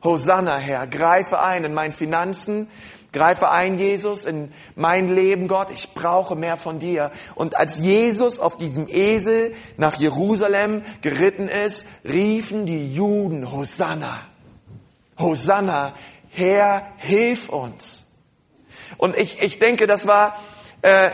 Hosanna, 0.03 0.57
Herr. 0.57 0.87
Greife 0.87 1.39
ein 1.39 1.63
in 1.63 1.73
meinen 1.73 1.93
Finanzen. 1.93 2.67
Greife 3.13 3.51
ein, 3.51 3.77
Jesus, 3.77 4.25
in 4.25 4.51
mein 4.75 5.07
Leben, 5.07 5.47
Gott. 5.47 5.69
Ich 5.69 5.93
brauche 5.93 6.35
mehr 6.35 6.57
von 6.57 6.79
dir. 6.79 7.11
Und 7.35 7.55
als 7.55 7.79
Jesus 7.79 8.39
auf 8.39 8.57
diesem 8.57 8.87
Esel 8.89 9.53
nach 9.77 9.95
Jerusalem 9.97 10.81
geritten 11.01 11.47
ist, 11.47 11.85
riefen 12.03 12.65
die 12.65 12.93
Juden 12.93 13.51
Hosanna. 13.51 14.21
Hosanna, 15.19 15.93
Herr, 16.29 16.87
hilf 16.97 17.49
uns. 17.49 18.05
Und 18.97 19.15
ich, 19.15 19.41
ich 19.41 19.59
denke, 19.59 19.85
das 19.85 20.07
war 20.07 20.39
äh, 20.81 21.11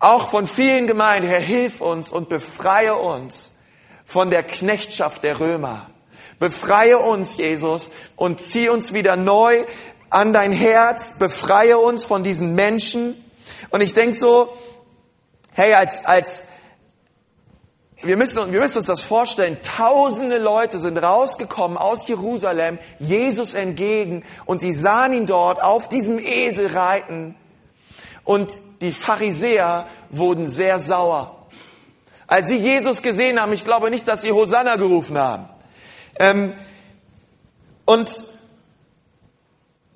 auch 0.00 0.28
von 0.30 0.48
vielen 0.48 0.88
Gemeinden, 0.88 1.28
Herr, 1.28 1.40
hilf 1.40 1.80
uns 1.80 2.10
und 2.10 2.28
befreie 2.28 2.96
uns 2.96 3.54
von 4.04 4.30
der 4.30 4.42
Knechtschaft 4.42 5.22
der 5.22 5.38
Römer. 5.38 5.90
Befreie 6.38 6.98
uns, 6.98 7.36
Jesus, 7.36 7.90
und 8.16 8.40
zieh 8.40 8.68
uns 8.68 8.92
wieder 8.92 9.16
neu 9.16 9.64
an 10.10 10.32
dein 10.32 10.52
Herz. 10.52 11.18
Befreie 11.18 11.78
uns 11.78 12.04
von 12.04 12.22
diesen 12.22 12.54
Menschen. 12.54 13.16
Und 13.70 13.80
ich 13.80 13.92
denke 13.92 14.16
so, 14.16 14.52
hey, 15.52 15.74
als, 15.74 16.04
als, 16.04 16.46
wir 18.02 18.16
müssen, 18.16 18.52
wir 18.52 18.60
müssen 18.60 18.78
uns 18.78 18.86
das 18.86 19.02
vorstellen. 19.02 19.58
Tausende 19.62 20.38
Leute 20.38 20.78
sind 20.78 20.96
rausgekommen 20.98 21.76
aus 21.76 22.06
Jerusalem, 22.06 22.78
Jesus 23.00 23.54
entgegen, 23.54 24.22
und 24.46 24.60
sie 24.60 24.72
sahen 24.72 25.12
ihn 25.12 25.26
dort 25.26 25.60
auf 25.60 25.88
diesem 25.88 26.20
Esel 26.20 26.68
reiten. 26.68 27.34
Und 28.24 28.56
die 28.80 28.92
Pharisäer 28.92 29.86
wurden 30.10 30.48
sehr 30.48 30.78
sauer. 30.78 31.46
Als 32.28 32.48
sie 32.48 32.58
Jesus 32.58 33.02
gesehen 33.02 33.40
haben, 33.40 33.52
ich 33.52 33.64
glaube 33.64 33.90
nicht, 33.90 34.06
dass 34.06 34.22
sie 34.22 34.30
Hosanna 34.30 34.76
gerufen 34.76 35.18
haben. 35.18 35.48
Ähm, 36.18 36.54
und 37.84 38.24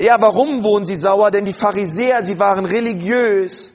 ja, 0.01 0.21
warum 0.21 0.63
wurden 0.63 0.87
sie 0.87 0.97
sauer? 0.97 1.31
Denn 1.31 1.45
die 1.45 1.53
Pharisäer, 1.53 2.23
sie 2.23 2.39
waren 2.39 2.65
religiös, 2.65 3.75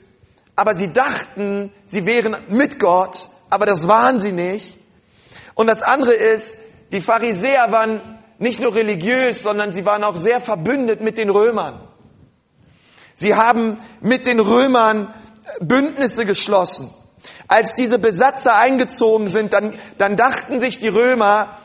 aber 0.56 0.74
sie 0.74 0.92
dachten, 0.92 1.72
sie 1.86 2.04
wären 2.04 2.36
mit 2.48 2.78
Gott 2.78 3.28
aber 3.50 3.66
das 3.66 3.88
waren 3.88 4.18
sie 4.18 4.32
nicht. 4.32 4.78
Und 5.54 5.66
das 5.66 5.82
andere 5.82 6.12
ist, 6.12 6.58
die 6.92 7.00
Pharisäer 7.00 7.72
waren 7.72 8.00
nicht 8.38 8.60
nur 8.60 8.74
religiös, 8.74 9.42
sondern 9.42 9.72
sie 9.72 9.84
waren 9.84 10.04
auch 10.04 10.16
sehr 10.16 10.40
verbündet 10.40 11.00
mit 11.00 11.18
den 11.18 11.30
Römern. 11.30 11.80
Sie 13.14 13.34
haben 13.34 13.80
mit 14.00 14.26
den 14.26 14.38
Römern 14.38 15.12
Bündnisse 15.60 16.24
geschlossen. 16.24 16.92
Als 17.48 17.74
diese 17.74 17.98
Besatzer 17.98 18.54
eingezogen 18.54 19.28
sind, 19.28 19.52
dann, 19.52 19.74
dann 19.96 20.16
dachten 20.16 20.60
sich 20.60 20.78
die 20.78 20.88
Römer, 20.88 21.58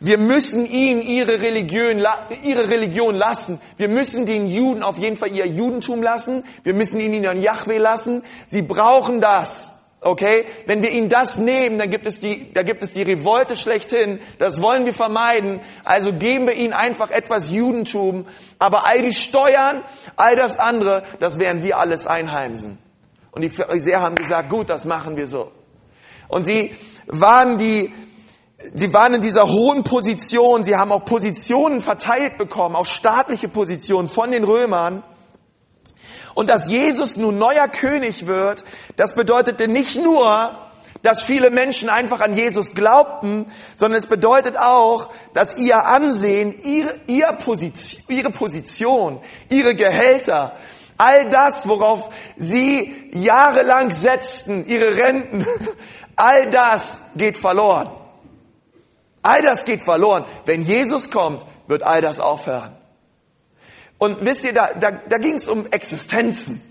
wir 0.00 0.16
müssen 0.16 0.64
ihnen 0.64 1.02
ihre 1.02 1.42
Religion, 1.42 2.02
ihre 2.42 2.70
Religion 2.70 3.14
lassen. 3.14 3.60
Wir 3.76 3.88
müssen 3.88 4.24
den 4.24 4.46
Juden 4.46 4.82
auf 4.82 4.98
jeden 4.98 5.18
Fall 5.18 5.30
ihr 5.30 5.46
Judentum 5.46 6.02
lassen. 6.02 6.42
Wir 6.64 6.72
müssen 6.72 7.00
ihnen 7.00 7.22
ihren 7.22 7.40
Yahweh 7.40 7.76
lassen. 7.76 8.22
Sie 8.46 8.62
brauchen 8.62 9.20
das. 9.20 9.74
Okay? 10.00 10.46
Wenn 10.64 10.80
wir 10.80 10.90
ihnen 10.90 11.10
das 11.10 11.36
nehmen, 11.36 11.78
dann 11.78 11.90
gibt 11.90 12.06
es 12.06 12.18
die, 12.18 12.50
da 12.54 12.62
gibt 12.62 12.82
es 12.82 12.92
die 12.92 13.02
Revolte 13.02 13.56
schlechthin. 13.56 14.20
Das 14.38 14.62
wollen 14.62 14.86
wir 14.86 14.94
vermeiden. 14.94 15.60
Also 15.84 16.14
geben 16.14 16.46
wir 16.46 16.54
ihnen 16.54 16.72
einfach 16.72 17.10
etwas 17.10 17.50
Judentum. 17.50 18.24
Aber 18.58 18.88
all 18.88 19.02
die 19.02 19.12
Steuern, 19.12 19.82
all 20.16 20.34
das 20.34 20.58
andere, 20.58 21.02
das 21.20 21.38
werden 21.38 21.62
wir 21.62 21.76
alles 21.76 22.06
einheimsen. 22.06 22.78
Und 23.32 23.42
die 23.42 23.50
Pharisäer 23.50 24.00
haben 24.00 24.14
gesagt, 24.14 24.48
gut, 24.48 24.70
das 24.70 24.86
machen 24.86 25.18
wir 25.18 25.26
so. 25.26 25.52
Und 26.28 26.44
sie 26.44 26.74
waren 27.06 27.58
die, 27.58 27.92
sie 28.74 28.92
waren 28.92 29.14
in 29.14 29.20
dieser 29.20 29.48
hohen 29.48 29.84
Position. 29.84 30.64
Sie 30.64 30.76
haben 30.76 30.92
auch 30.92 31.04
Positionen 31.04 31.80
verteilt 31.80 32.38
bekommen, 32.38 32.76
auch 32.76 32.86
staatliche 32.86 33.48
Positionen 33.48 34.08
von 34.08 34.30
den 34.30 34.44
Römern. 34.44 35.02
Und 36.34 36.48
dass 36.48 36.68
Jesus 36.68 37.16
nun 37.16 37.38
neuer 37.38 37.68
König 37.68 38.26
wird, 38.26 38.64
das 38.96 39.14
bedeutete 39.14 39.68
nicht 39.68 40.00
nur, 40.02 40.56
dass 41.02 41.22
viele 41.22 41.50
Menschen 41.50 41.88
einfach 41.88 42.20
an 42.20 42.34
Jesus 42.34 42.74
glaubten, 42.74 43.50
sondern 43.74 43.98
es 43.98 44.06
bedeutet 44.06 44.56
auch, 44.56 45.08
dass 45.32 45.56
ihr 45.56 45.86
Ansehen, 45.86 46.54
ihre, 46.62 46.94
ihre, 47.06 47.34
Position, 47.34 48.02
ihre 48.08 48.30
Position, 48.30 49.20
ihre 49.48 49.74
Gehälter, 49.74 50.56
all 50.98 51.30
das, 51.30 51.66
worauf 51.66 52.10
sie 52.36 53.10
jahrelang 53.12 53.90
setzten, 53.90 54.66
ihre 54.66 54.94
Renten, 54.96 55.46
all 56.16 56.50
das 56.50 57.02
geht 57.16 57.38
verloren. 57.38 57.90
All 59.22 59.42
das 59.42 59.64
geht 59.64 59.82
verloren. 59.82 60.24
Wenn 60.46 60.62
Jesus 60.62 61.10
kommt, 61.10 61.44
wird 61.66 61.82
all 61.82 62.00
das 62.00 62.20
aufhören. 62.20 62.76
Und 63.98 64.24
wisst 64.24 64.44
ihr, 64.44 64.54
da, 64.54 64.70
da, 64.74 64.92
da 64.92 65.18
ging 65.18 65.34
es 65.34 65.46
um 65.46 65.66
Existenzen. 65.70 66.62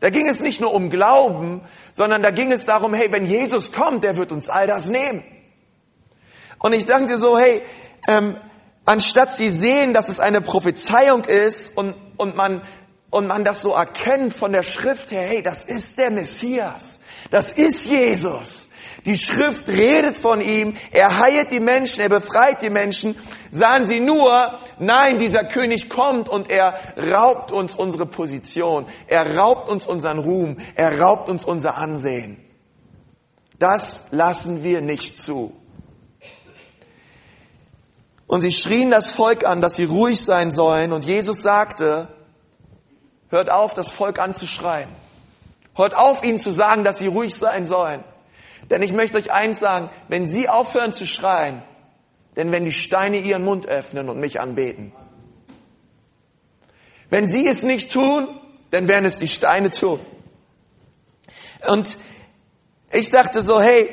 Da 0.00 0.10
ging 0.10 0.28
es 0.28 0.40
nicht 0.40 0.60
nur 0.60 0.74
um 0.74 0.90
Glauben, 0.90 1.62
sondern 1.92 2.22
da 2.22 2.30
ging 2.30 2.52
es 2.52 2.66
darum, 2.66 2.92
hey, 2.92 3.10
wenn 3.12 3.24
Jesus 3.24 3.72
kommt, 3.72 4.04
der 4.04 4.16
wird 4.16 4.32
uns 4.32 4.48
all 4.48 4.66
das 4.66 4.88
nehmen. 4.88 5.24
Und 6.58 6.72
ich 6.72 6.86
dachte 6.86 7.18
so, 7.18 7.38
hey, 7.38 7.62
ähm, 8.08 8.36
anstatt 8.84 9.32
sie 9.32 9.50
sehen, 9.50 9.94
dass 9.94 10.08
es 10.08 10.20
eine 10.20 10.40
Prophezeiung 10.40 11.24
ist 11.24 11.76
und, 11.76 11.94
und, 12.16 12.36
man, 12.36 12.62
und 13.10 13.26
man 13.26 13.44
das 13.44 13.62
so 13.62 13.72
erkennt 13.72 14.34
von 14.34 14.52
der 14.52 14.62
Schrift 14.62 15.12
her, 15.12 15.22
hey, 15.22 15.42
das 15.42 15.64
ist 15.64 15.98
der 15.98 16.10
Messias, 16.10 17.00
das 17.30 17.52
ist 17.52 17.86
Jesus. 17.86 18.68
Die 19.06 19.16
Schrift 19.16 19.68
redet 19.68 20.16
von 20.16 20.40
ihm, 20.40 20.76
er 20.90 21.18
heilt 21.20 21.52
die 21.52 21.60
Menschen, 21.60 22.02
er 22.02 22.08
befreit 22.08 22.60
die 22.60 22.70
Menschen. 22.70 23.16
Sahen 23.52 23.86
sie 23.86 24.00
nur, 24.00 24.58
nein, 24.80 25.20
dieser 25.20 25.44
König 25.44 25.88
kommt 25.88 26.28
und 26.28 26.50
er 26.50 26.74
raubt 26.96 27.52
uns 27.52 27.76
unsere 27.76 28.04
Position, 28.04 28.86
er 29.06 29.36
raubt 29.36 29.68
uns 29.68 29.86
unseren 29.86 30.18
Ruhm, 30.18 30.58
er 30.74 31.00
raubt 31.00 31.30
uns 31.30 31.44
unser 31.44 31.76
Ansehen. 31.76 32.36
Das 33.60 34.08
lassen 34.10 34.64
wir 34.64 34.80
nicht 34.80 35.16
zu. 35.16 35.52
Und 38.26 38.40
sie 38.40 38.50
schrien 38.50 38.90
das 38.90 39.12
Volk 39.12 39.46
an, 39.46 39.62
dass 39.62 39.76
sie 39.76 39.84
ruhig 39.84 40.20
sein 40.20 40.50
sollen. 40.50 40.92
Und 40.92 41.04
Jesus 41.04 41.42
sagte, 41.42 42.08
hört 43.28 43.50
auf, 43.50 43.72
das 43.72 43.90
Volk 43.90 44.18
anzuschreien. 44.18 44.90
Hört 45.76 45.96
auf, 45.96 46.24
ihnen 46.24 46.38
zu 46.38 46.50
sagen, 46.50 46.82
dass 46.82 46.98
sie 46.98 47.06
ruhig 47.06 47.36
sein 47.36 47.66
sollen. 47.66 48.02
Denn 48.70 48.82
ich 48.82 48.92
möchte 48.92 49.18
euch 49.18 49.32
eins 49.32 49.60
sagen, 49.60 49.90
wenn 50.08 50.26
sie 50.26 50.48
aufhören 50.48 50.92
zu 50.92 51.06
schreien, 51.06 51.62
denn 52.36 52.52
wenn 52.52 52.64
die 52.64 52.72
Steine 52.72 53.18
ihren 53.18 53.44
Mund 53.44 53.66
öffnen 53.66 54.08
und 54.08 54.18
mich 54.18 54.40
anbeten. 54.40 54.92
Wenn 57.08 57.28
sie 57.28 57.46
es 57.46 57.62
nicht 57.62 57.92
tun, 57.92 58.28
dann 58.70 58.88
werden 58.88 59.04
es 59.04 59.18
die 59.18 59.28
Steine 59.28 59.70
tun. 59.70 60.00
Und 61.68 61.96
ich 62.92 63.10
dachte 63.10 63.40
so, 63.40 63.60
hey, 63.60 63.90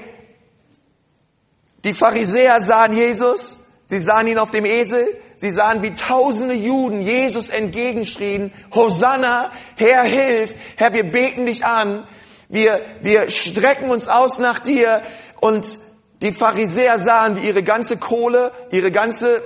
die 1.83 1.93
Pharisäer 1.93 2.61
sahen 2.61 2.93
Jesus, 2.93 3.59
sie 3.89 3.99
sahen 3.99 4.27
ihn 4.27 4.39
auf 4.39 4.51
dem 4.51 4.65
Esel, 4.65 5.05
sie 5.35 5.51
sahen, 5.51 5.81
wie 5.81 5.93
tausende 5.93 6.53
Juden 6.53 7.01
Jesus 7.01 7.49
entgegenschrien, 7.49 8.51
Hosanna, 8.73 9.51
Herr, 9.75 10.03
hilf, 10.03 10.53
Herr, 10.77 10.93
wir 10.93 11.03
beten 11.03 11.45
dich 11.45 11.65
an. 11.65 12.07
Wir, 12.53 12.81
wir 13.01 13.31
strecken 13.31 13.89
uns 13.89 14.07
aus 14.07 14.37
nach 14.37 14.59
dir 14.59 15.01
und 15.41 15.79
die 16.21 16.31
Pharisäer 16.31 16.99
sahen, 16.99 17.35
wie 17.35 17.47
ihre 17.47 17.63
ganze 17.63 17.97
Kohle, 17.97 18.51
ihre 18.69 18.91
ganze, 18.91 19.41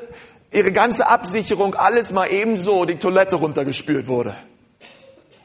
ihre 0.52 0.74
ganze 0.74 1.08
Absicherung, 1.08 1.74
alles 1.74 2.12
mal 2.12 2.30
ebenso 2.30 2.84
die 2.84 3.00
Toilette 3.00 3.38
runtergespült 3.38 4.08
wurde. 4.08 4.36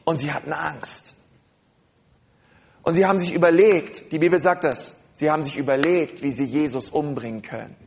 Und 0.03 0.17
sie 0.17 0.33
hatten 0.33 0.51
Angst. 0.51 1.13
Und 2.81 2.95
sie 2.95 3.05
haben 3.05 3.21
sich 3.21 3.33
überlegt, 3.33 4.11
die 4.11 4.19
Bibel 4.19 4.41
sagt 4.41 4.65
das, 4.65 4.97
sie 5.13 5.31
haben 5.31 5.45
sich 5.45 5.55
überlegt, 5.55 6.21
wie 6.21 6.31
sie 6.31 6.43
Jesus 6.43 6.89
umbringen 6.89 7.43
können. 7.43 7.77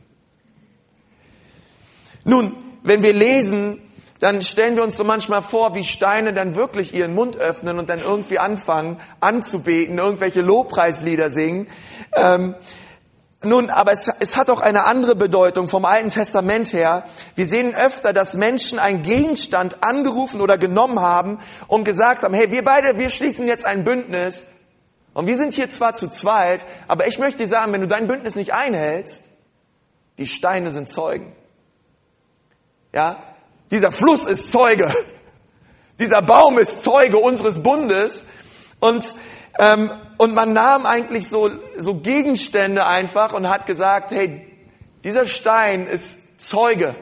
Nun, 2.25 2.55
wenn 2.81 3.03
wir 3.03 3.13
lesen, 3.13 3.86
dann 4.19 4.41
stellen 4.41 4.75
wir 4.75 4.83
uns 4.83 4.97
so 4.97 5.03
manchmal 5.03 5.43
vor, 5.43 5.75
wie 5.75 5.83
Steine 5.83 6.33
dann 6.33 6.55
wirklich 6.55 6.93
ihren 6.93 7.13
Mund 7.13 7.37
öffnen 7.37 7.77
und 7.77 7.89
dann 7.89 7.99
irgendwie 7.99 8.39
anfangen 8.39 8.99
anzubeten, 9.19 9.97
irgendwelche 9.97 10.41
Lobpreislieder 10.41 11.29
singen. 11.29 11.67
Ähm, 12.15 12.55
nun, 13.43 13.69
aber 13.69 13.91
es, 13.91 14.11
es 14.19 14.35
hat 14.35 14.49
auch 14.49 14.61
eine 14.61 14.85
andere 14.85 15.15
Bedeutung 15.15 15.67
vom 15.67 15.85
Alten 15.85 16.09
Testament 16.09 16.73
her. 16.73 17.03
Wir 17.35 17.45
sehen 17.45 17.75
öfter, 17.75 18.11
dass 18.11 18.33
Menschen 18.33 18.79
einen 18.79 19.03
Gegenstand 19.03 19.83
angerufen 19.83 20.41
oder 20.41 20.57
genommen 20.57 20.99
haben 20.99 21.39
und 21.67 21.83
gesagt 21.83 22.23
haben, 22.23 22.33
hey, 22.33 22.49
wir 22.49 22.63
beide, 22.63 22.97
wir 22.97 23.09
schließen 23.09 23.47
jetzt 23.47 23.65
ein 23.65 23.83
Bündnis. 23.83 24.47
Und 25.13 25.27
wir 25.27 25.37
sind 25.37 25.53
hier 25.53 25.69
zwar 25.69 25.93
zu 25.93 26.09
zweit, 26.09 26.65
aber 26.87 27.07
ich 27.07 27.19
möchte 27.19 27.39
dir 27.39 27.47
sagen, 27.47 27.73
wenn 27.73 27.81
du 27.81 27.87
dein 27.87 28.07
Bündnis 28.07 28.35
nicht 28.35 28.53
einhältst, 28.53 29.23
die 30.17 30.27
Steine 30.27 30.71
sind 30.71 30.89
Zeugen. 30.89 31.35
Ja, 32.91 33.17
dieser 33.71 33.91
Fluss 33.91 34.25
ist 34.25 34.51
Zeuge. 34.51 34.93
Dieser 35.99 36.21
Baum 36.21 36.59
ist 36.59 36.81
Zeuge 36.83 37.17
unseres 37.17 37.61
Bundes. 37.63 38.23
Und, 38.79 39.15
ähm, 39.59 39.91
und 40.17 40.33
man 40.33 40.53
nahm 40.53 40.85
eigentlich 40.85 41.27
so, 41.27 41.49
so 41.77 41.95
Gegenstände 41.95 42.85
einfach 42.85 43.33
und 43.33 43.49
hat 43.49 43.65
gesagt, 43.65 44.11
hey, 44.11 44.47
dieser 45.03 45.25
Stein 45.25 45.87
ist 45.87 46.39
Zeuge 46.39 46.95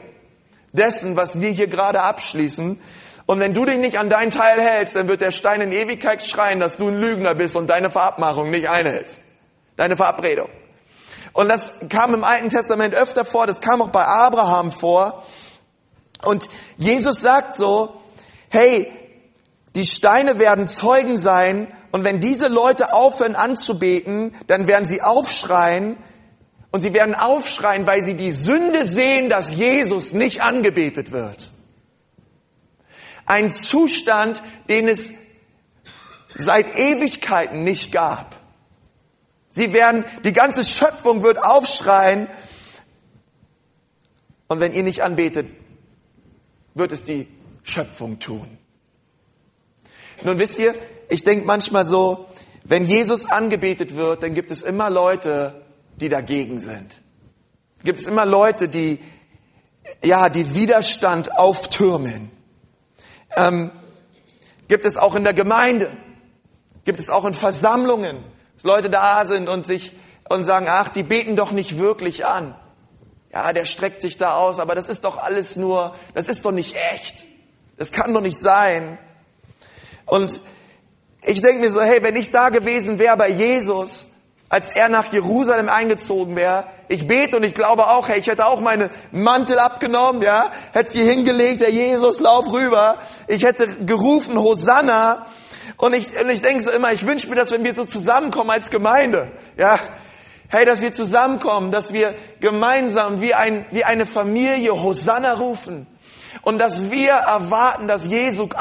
dessen, 0.72 1.16
was 1.16 1.40
wir 1.40 1.50
hier 1.50 1.66
gerade 1.66 2.02
abschließen. 2.02 2.80
Und 3.26 3.40
wenn 3.40 3.54
du 3.54 3.64
dich 3.64 3.78
nicht 3.78 3.98
an 3.98 4.08
deinen 4.08 4.30
Teil 4.30 4.60
hältst, 4.60 4.94
dann 4.94 5.08
wird 5.08 5.20
der 5.20 5.32
Stein 5.32 5.60
in 5.60 5.72
Ewigkeit 5.72 6.24
schreien, 6.24 6.60
dass 6.60 6.76
du 6.76 6.88
ein 6.88 7.00
Lügner 7.00 7.34
bist 7.34 7.56
und 7.56 7.66
deine 7.68 7.90
Verabmachung 7.90 8.50
nicht 8.50 8.68
einhältst. 8.68 9.22
Deine 9.76 9.96
Verabredung. 9.96 10.48
Und 11.32 11.48
das 11.48 11.80
kam 11.90 12.14
im 12.14 12.24
Alten 12.24 12.48
Testament 12.48 12.94
öfter 12.94 13.24
vor, 13.24 13.46
das 13.46 13.60
kam 13.60 13.82
auch 13.82 13.90
bei 13.90 14.06
Abraham 14.06 14.72
vor. 14.72 15.24
Und 16.26 16.48
Jesus 16.76 17.20
sagt 17.20 17.54
so, 17.54 17.94
hey, 18.48 18.90
die 19.76 19.86
Steine 19.86 20.40
werden 20.40 20.66
Zeugen 20.66 21.16
sein 21.16 21.72
und 21.92 22.02
wenn 22.02 22.20
diese 22.20 22.48
Leute 22.48 22.92
aufhören 22.92 23.36
anzubeten, 23.36 24.34
dann 24.48 24.66
werden 24.66 24.86
sie 24.86 25.02
aufschreien 25.02 25.96
und 26.72 26.80
sie 26.80 26.92
werden 26.92 27.14
aufschreien, 27.14 27.86
weil 27.86 28.02
sie 28.02 28.14
die 28.14 28.32
Sünde 28.32 28.86
sehen, 28.86 29.28
dass 29.28 29.54
Jesus 29.54 30.14
nicht 30.14 30.42
angebetet 30.42 31.12
wird. 31.12 31.52
Ein 33.24 33.52
Zustand, 33.52 34.42
den 34.68 34.88
es 34.88 35.12
seit 36.34 36.76
Ewigkeiten 36.76 37.62
nicht 37.62 37.92
gab. 37.92 38.34
Sie 39.48 39.72
werden, 39.72 40.04
die 40.24 40.32
ganze 40.32 40.64
Schöpfung 40.64 41.22
wird 41.22 41.42
aufschreien. 41.42 42.28
Und 44.48 44.58
wenn 44.58 44.72
ihr 44.72 44.82
nicht 44.82 45.02
anbetet, 45.02 45.48
wird 46.76 46.92
es 46.92 47.04
die 47.04 47.26
Schöpfung 47.62 48.18
tun. 48.18 48.58
Nun 50.22 50.38
wisst 50.38 50.58
ihr, 50.58 50.74
ich 51.08 51.24
denke 51.24 51.46
manchmal 51.46 51.86
so, 51.86 52.26
wenn 52.64 52.84
Jesus 52.84 53.26
angebetet 53.26 53.96
wird, 53.96 54.22
dann 54.22 54.34
gibt 54.34 54.50
es 54.50 54.62
immer 54.62 54.90
Leute, 54.90 55.64
die 55.96 56.08
dagegen 56.08 56.60
sind. 56.60 57.00
Gibt 57.82 57.98
es 57.98 58.06
immer 58.06 58.26
Leute, 58.26 58.68
die, 58.68 58.98
ja, 60.04 60.28
die 60.28 60.54
Widerstand 60.54 61.32
auftürmen. 61.36 62.30
Ähm, 63.34 63.70
gibt 64.68 64.84
es 64.84 64.96
auch 64.96 65.14
in 65.14 65.24
der 65.24 65.34
Gemeinde. 65.34 65.90
Gibt 66.84 67.00
es 67.00 67.08
auch 67.08 67.24
in 67.24 67.34
Versammlungen, 67.34 68.24
dass 68.54 68.64
Leute 68.64 68.90
da 68.90 69.24
sind 69.24 69.48
und 69.48 69.66
sich, 69.66 69.92
und 70.28 70.44
sagen, 70.44 70.66
ach, 70.68 70.88
die 70.88 71.02
beten 71.02 71.36
doch 71.36 71.52
nicht 71.52 71.78
wirklich 71.78 72.26
an. 72.26 72.54
Ja, 73.36 73.52
der 73.52 73.66
streckt 73.66 74.00
sich 74.00 74.16
da 74.16 74.36
aus, 74.36 74.58
aber 74.58 74.74
das 74.74 74.88
ist 74.88 75.04
doch 75.04 75.18
alles 75.18 75.56
nur, 75.56 75.94
das 76.14 76.30
ist 76.30 76.42
doch 76.46 76.52
nicht 76.52 76.74
echt. 76.74 77.22
Das 77.76 77.92
kann 77.92 78.14
doch 78.14 78.22
nicht 78.22 78.38
sein. 78.38 78.96
Und 80.06 80.40
ich 81.22 81.42
denke 81.42 81.60
mir 81.60 81.70
so, 81.70 81.82
hey, 81.82 82.02
wenn 82.02 82.16
ich 82.16 82.30
da 82.30 82.48
gewesen 82.48 82.98
wäre 82.98 83.14
bei 83.18 83.28
Jesus, 83.28 84.08
als 84.48 84.70
er 84.70 84.88
nach 84.88 85.12
Jerusalem 85.12 85.68
eingezogen 85.68 86.34
wäre, 86.34 86.64
ich 86.88 87.06
bete 87.06 87.36
und 87.36 87.42
ich 87.42 87.54
glaube 87.54 87.88
auch, 87.88 88.08
hey, 88.08 88.20
ich 88.20 88.26
hätte 88.26 88.46
auch 88.46 88.60
meine 88.60 88.88
Mantel 89.12 89.58
abgenommen, 89.58 90.22
ja, 90.22 90.50
hätte 90.72 90.92
sie 90.92 91.02
hingelegt, 91.04 91.60
der 91.60 91.70
Jesus, 91.70 92.20
lauf 92.20 92.50
rüber. 92.50 92.96
Ich 93.28 93.44
hätte 93.44 93.68
gerufen, 93.84 94.38
Hosanna. 94.38 95.26
Und 95.76 95.94
ich, 95.94 96.18
und 96.18 96.30
ich 96.30 96.40
denke 96.40 96.62
so 96.62 96.70
immer, 96.70 96.90
ich 96.94 97.06
wünsche 97.06 97.28
mir 97.28 97.36
das, 97.36 97.50
wenn 97.50 97.64
wir 97.64 97.74
so 97.74 97.84
zusammenkommen 97.84 98.48
als 98.48 98.70
Gemeinde, 98.70 99.30
ja, 99.58 99.78
Hey, 100.48 100.64
dass 100.64 100.80
wir 100.80 100.92
zusammenkommen, 100.92 101.72
dass 101.72 101.92
wir 101.92 102.14
gemeinsam 102.40 103.20
wie, 103.20 103.34
ein, 103.34 103.66
wie 103.72 103.84
eine 103.84 104.06
Familie 104.06 104.80
Hosanna 104.80 105.34
rufen 105.34 105.86
und 106.42 106.58
dass 106.58 106.90
wir 106.90 107.12
erwarten, 107.12 107.88
dass 107.88 108.06
Jesus, 108.06 108.54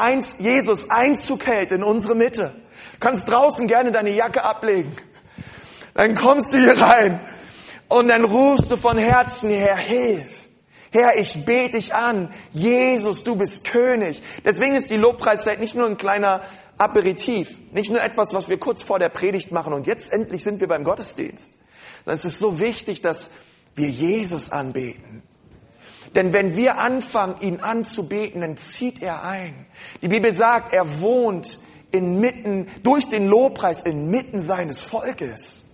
Einzug 0.90 1.46
hält 1.46 1.72
in 1.72 1.84
unsere 1.84 2.16
Mitte. 2.16 2.54
Du 2.94 3.00
kannst 3.00 3.30
draußen 3.30 3.68
gerne 3.68 3.92
deine 3.92 4.10
Jacke 4.10 4.44
ablegen. 4.44 4.96
Dann 5.94 6.16
kommst 6.16 6.54
du 6.54 6.58
hier 6.58 6.82
rein 6.82 7.20
und 7.88 8.08
dann 8.08 8.26
rufst 8.26 8.72
du 8.72 8.78
von 8.78 8.98
Herzen 8.98 9.50
her, 9.52 9.78
hilf. 9.78 10.46
Herr, 10.92 11.18
ich 11.18 11.46
bete 11.46 11.78
dich 11.78 11.94
an. 11.94 12.34
Jesus, 12.52 13.24
du 13.24 13.36
bist 13.36 13.66
König. 13.66 14.24
Deswegen 14.44 14.76
ist 14.76 14.90
die 14.90 14.98
Lobpreiszeit 14.98 15.60
nicht 15.60 15.76
nur 15.76 15.88
ein 15.88 15.98
kleiner 15.98 16.42
Aperitif, 16.78 17.60
nicht 17.72 17.92
nur 17.92 18.02
etwas, 18.02 18.34
was 18.34 18.50
wir 18.50 18.58
kurz 18.58 18.82
vor 18.82 18.98
der 18.98 19.10
Predigt 19.10 19.52
machen 19.52 19.74
und 19.74 19.88
jetzt 19.88 20.12
endlich 20.12 20.44
sind 20.44 20.60
wir 20.60 20.68
beim 20.68 20.84
Gottesdienst. 20.84 21.54
Es 22.06 22.26
ist 22.26 22.40
so 22.40 22.60
wichtig, 22.60 23.02
dass 23.02 23.32
wir 23.76 23.90
Jesus 23.90 24.52
anbeten. 24.52 25.24
Denn 26.14 26.32
wenn 26.32 26.56
wir 26.56 26.78
anfangen, 26.78 27.42
ihn 27.42 27.60
anzubeten, 27.60 28.42
dann 28.42 28.58
zieht 28.58 29.02
er 29.02 29.24
ein. 29.24 29.66
Die 30.02 30.08
Bibel 30.08 30.32
sagt, 30.32 30.74
er 30.74 31.02
wohnt 31.02 31.60
inmitten, 31.92 32.70
durch 32.84 33.10
den 33.10 33.28
Lobpreis 33.28 33.84
inmitten 33.84 34.40
seines 34.40 34.82
Volkes. 34.82 35.66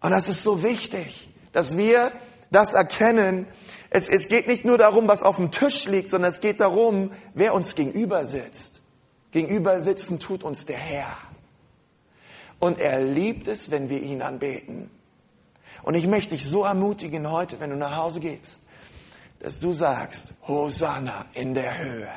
Und 0.00 0.12
das 0.12 0.28
ist 0.28 0.44
so 0.44 0.62
wichtig, 0.62 1.28
dass 1.52 1.76
wir 1.76 2.12
das 2.52 2.74
erkennen. 2.74 3.46
Es, 3.90 4.08
es 4.08 4.28
geht 4.28 4.46
nicht 4.46 4.64
nur 4.64 4.78
darum, 4.78 5.08
was 5.08 5.24
auf 5.24 5.36
dem 5.36 5.50
Tisch 5.50 5.86
liegt, 5.86 6.10
sondern 6.10 6.30
es 6.30 6.40
geht 6.40 6.60
darum, 6.60 7.10
wer 7.34 7.54
uns 7.54 7.74
gegenüber 7.74 8.24
sitzt. 8.24 8.80
Gegenüber 9.32 9.80
sitzen 9.80 10.20
tut 10.20 10.44
uns 10.44 10.64
der 10.64 10.78
Herr. 10.78 11.16
Und 12.60 12.78
er 12.78 13.00
liebt 13.00 13.48
es, 13.48 13.70
wenn 13.70 13.88
wir 13.88 14.02
ihn 14.02 14.22
anbeten. 14.22 14.90
Und 15.82 15.94
ich 15.94 16.06
möchte 16.06 16.34
dich 16.34 16.44
so 16.44 16.64
ermutigen 16.64 17.30
heute, 17.30 17.60
wenn 17.60 17.70
du 17.70 17.76
nach 17.76 17.96
Hause 17.96 18.20
gehst, 18.20 18.62
dass 19.40 19.60
du 19.60 19.72
sagst, 19.72 20.34
Hosanna 20.46 21.26
in 21.34 21.54
der 21.54 21.78
Höhe. 21.78 22.10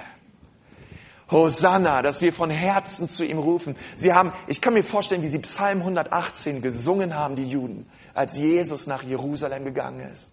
Hosanna, 1.30 2.02
dass 2.02 2.22
wir 2.22 2.34
von 2.34 2.50
Herzen 2.50 3.08
zu 3.08 3.24
ihm 3.24 3.40
rufen. 3.40 3.76
Sie 3.96 4.14
haben, 4.14 4.34
ich 4.48 4.60
kann 4.60 4.74
mir 4.74 4.84
vorstellen, 4.84 5.22
wie 5.22 5.28
sie 5.28 5.40
Psalm 5.40 5.80
118 5.80 6.62
gesungen 6.62 7.16
haben, 7.16 7.36
die 7.36 7.50
Juden, 7.50 7.90
als 8.14 8.36
Jesus 8.36 8.86
nach 8.86 9.04
Jerusalem 9.04 9.64
gegangen 9.64 10.12
ist. 10.12 10.32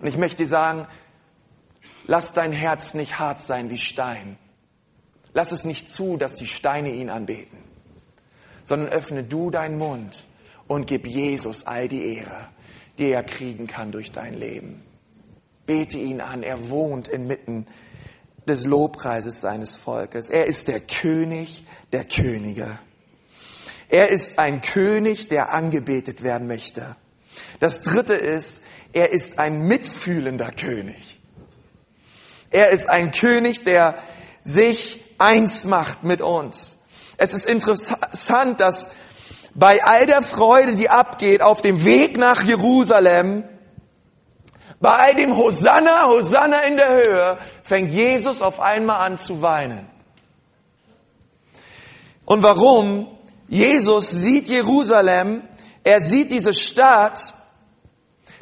Und 0.00 0.06
ich 0.06 0.16
möchte 0.16 0.46
sagen, 0.46 0.86
lass 2.06 2.32
dein 2.32 2.52
Herz 2.52 2.94
nicht 2.94 3.18
hart 3.18 3.40
sein 3.40 3.68
wie 3.68 3.78
Stein. 3.78 4.38
Lass 5.34 5.52
es 5.52 5.64
nicht 5.64 5.90
zu, 5.90 6.16
dass 6.16 6.36
die 6.36 6.46
Steine 6.46 6.90
ihn 6.92 7.10
anbeten, 7.10 7.58
sondern 8.66 8.90
öffne 8.90 9.24
du 9.24 9.50
deinen 9.50 9.78
Mund 9.78 10.26
und 10.66 10.86
gib 10.86 11.06
Jesus 11.06 11.66
all 11.66 11.88
die 11.88 12.16
Ehre, 12.16 12.48
die 12.98 13.10
er 13.10 13.22
kriegen 13.22 13.66
kann 13.66 13.92
durch 13.92 14.12
dein 14.12 14.34
Leben. 14.34 14.82
Bete 15.64 15.96
ihn 15.96 16.20
an, 16.20 16.42
er 16.42 16.68
wohnt 16.68 17.08
inmitten 17.08 17.66
des 18.46 18.64
Lobpreises 18.66 19.40
seines 19.40 19.76
Volkes. 19.76 20.28
Er 20.28 20.46
ist 20.46 20.68
der 20.68 20.80
König 20.80 21.64
der 21.92 22.04
Könige. 22.04 22.78
Er 23.88 24.10
ist 24.10 24.38
ein 24.38 24.60
König, 24.60 25.28
der 25.28 25.52
angebetet 25.52 26.22
werden 26.22 26.48
möchte. 26.48 26.96
Das 27.60 27.82
dritte 27.82 28.14
ist, 28.14 28.62
er 28.92 29.10
ist 29.10 29.38
ein 29.38 29.66
mitfühlender 29.66 30.50
König. 30.52 31.20
Er 32.50 32.70
ist 32.70 32.88
ein 32.88 33.10
König, 33.10 33.64
der 33.64 33.96
sich 34.42 35.04
eins 35.18 35.64
macht 35.64 36.04
mit 36.04 36.20
uns. 36.20 36.75
Es 37.16 37.34
ist 37.34 37.46
interessant, 37.46 38.60
dass 38.60 38.90
bei 39.54 39.82
all 39.82 40.06
der 40.06 40.22
Freude, 40.22 40.74
die 40.74 40.90
abgeht 40.90 41.42
auf 41.42 41.62
dem 41.62 41.84
Weg 41.84 42.18
nach 42.18 42.42
Jerusalem, 42.42 43.44
bei 44.80 45.14
dem 45.14 45.34
Hosanna, 45.36 46.06
Hosanna 46.06 46.60
in 46.62 46.76
der 46.76 46.88
Höhe, 46.88 47.38
fängt 47.62 47.90
Jesus 47.90 48.42
auf 48.42 48.60
einmal 48.60 49.00
an 49.00 49.16
zu 49.16 49.40
weinen. 49.40 49.88
Und 52.26 52.42
warum? 52.42 53.08
Jesus 53.48 54.10
sieht 54.10 54.48
Jerusalem, 54.48 55.42
er 55.84 56.00
sieht 56.02 56.30
diese 56.32 56.52
Stadt. 56.52 57.32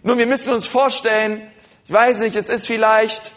Nun, 0.02 0.18
wir 0.18 0.26
müssen 0.26 0.52
uns 0.52 0.66
vorstellen, 0.66 1.50
ich 1.84 1.92
weiß 1.92 2.20
nicht, 2.20 2.34
es 2.34 2.48
ist 2.48 2.66
vielleicht 2.66 3.32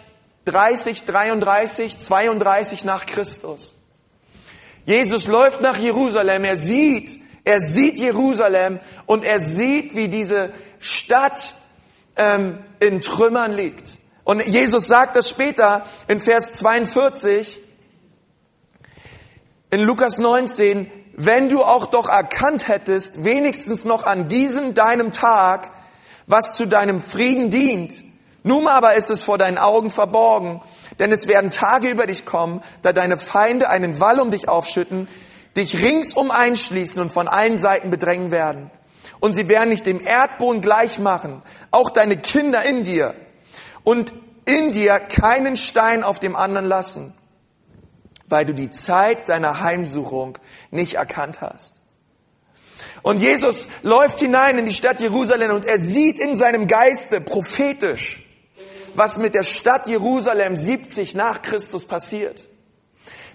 30, 0.46 1.04
33, 1.04 1.98
32 1.98 2.86
nach 2.86 3.06
Christus. 3.06 3.77
Jesus 4.88 5.28
läuft 5.28 5.60
nach 5.60 5.78
Jerusalem, 5.78 6.46
er 6.46 6.56
sieht, 6.56 7.20
er 7.44 7.60
sieht 7.60 8.00
Jerusalem 8.00 8.80
und 9.06 9.26
er 9.26 9.42
sieht, 9.42 9.98
wie 9.98 10.08
diese 10.08 10.54
Stadt 10.80 11.56
ähm, 12.16 12.60
in 12.80 13.02
Trümmern 13.02 13.52
liegt. 13.52 13.98
Und 14.24 14.48
Jesus 14.48 14.88
sagt 14.88 15.18
das 15.18 15.30
später 15.30 15.86
in 16.08 16.22
Vers 16.22 16.54
42 16.54 17.60
in 19.72 19.82
Lukas 19.82 20.20
19, 20.20 20.90
wenn 21.18 21.50
du 21.50 21.66
auch 21.66 21.88
doch 21.88 22.08
erkannt 22.08 22.70
hättest, 22.70 23.26
wenigstens 23.26 23.84
noch 23.84 24.06
an 24.06 24.30
diesem 24.30 24.74
deinem 24.74 25.12
Tag, 25.12 25.70
was 26.28 26.56
zu 26.56 26.66
deinem 26.66 27.02
Frieden 27.02 27.50
dient. 27.50 28.04
Nun 28.44 28.70
aber 28.70 28.94
ist 28.94 29.10
es 29.10 29.22
vor 29.22 29.38
deinen 29.38 29.58
Augen 29.58 29.92
verborgen, 29.92 30.62
denn 31.00 31.12
es 31.12 31.28
werden 31.28 31.52
Tage 31.52 31.90
über 31.90 32.08
dich 32.08 32.26
kommen, 32.26 32.62
da 32.82 32.94
deine 32.94 33.18
Feinde 33.18 33.70
einen 33.70 34.00
Wall 34.00 34.20
um 34.20 34.32
dich 34.32 34.50
aufschütten, 34.50 35.08
dich 35.56 35.82
ringsum 35.82 36.32
einschließen 36.32 37.02
und 37.02 37.12
von 37.12 37.28
allen 37.28 37.58
Seiten 37.58 37.90
bedrängen 37.90 38.32
werden 38.32 38.72
und 39.20 39.34
sie 39.34 39.48
werden 39.48 39.70
nicht 39.70 39.86
dem 39.86 40.06
Erdboden 40.06 40.62
gleich 40.62 41.00
machen, 41.00 41.42
auch 41.72 41.90
deine 41.90 42.18
Kinder 42.18 42.64
in 42.64 42.84
dir 42.84 43.16
und 43.84 44.14
in 44.46 44.72
dir 44.72 45.00
keinen 45.00 45.58
Stein 45.58 46.04
auf 46.04 46.20
dem 46.20 46.36
anderen 46.36 46.68
lassen, 46.68 47.14
weil 48.28 48.46
du 48.46 48.54
die 48.54 48.72
Zeit 48.72 49.30
deiner 49.30 49.62
Heimsuchung 49.62 50.38
nicht 50.72 50.96
erkannt 50.96 51.42
hast. 51.42 51.78
Und 53.02 53.20
Jesus 53.20 53.68
läuft 53.84 54.20
hinein 54.20 54.58
in 54.58 54.66
die 54.66 54.74
Stadt 54.74 55.00
Jerusalem 55.00 55.52
und 55.52 55.66
er 55.66 55.80
sieht 55.80 56.20
in 56.20 56.36
seinem 56.36 56.68
Geiste 56.68 57.22
prophetisch, 57.22 58.24
was 58.98 59.20
mit 59.20 59.36
der 59.36 59.44
Stadt 59.44 59.86
Jerusalem 59.86 60.58
70 60.58 61.14
nach 61.14 61.44
Christus 61.44 61.86
passiert. 61.86 62.48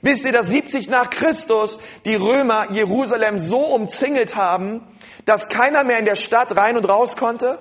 Wisst 0.01 0.25
ihr, 0.25 0.33
dass 0.33 0.49
70 0.49 0.91
nach 0.91 1.11
Christus 1.11 1.79
die 2.05 2.17
Römer 2.17 2.73
Jerusalem 2.73 3.39
so 3.39 3.61
umzingelt 3.61 4.35
haben, 4.35 4.85
dass 5.25 5.49
keiner 5.49 5.85
mehr 5.85 6.01
in 6.01 6.05
der 6.05 6.17
Stadt 6.17 6.57
rein 6.57 6.77
und 6.77 6.85
raus 6.89 7.17
konnte. 7.17 7.61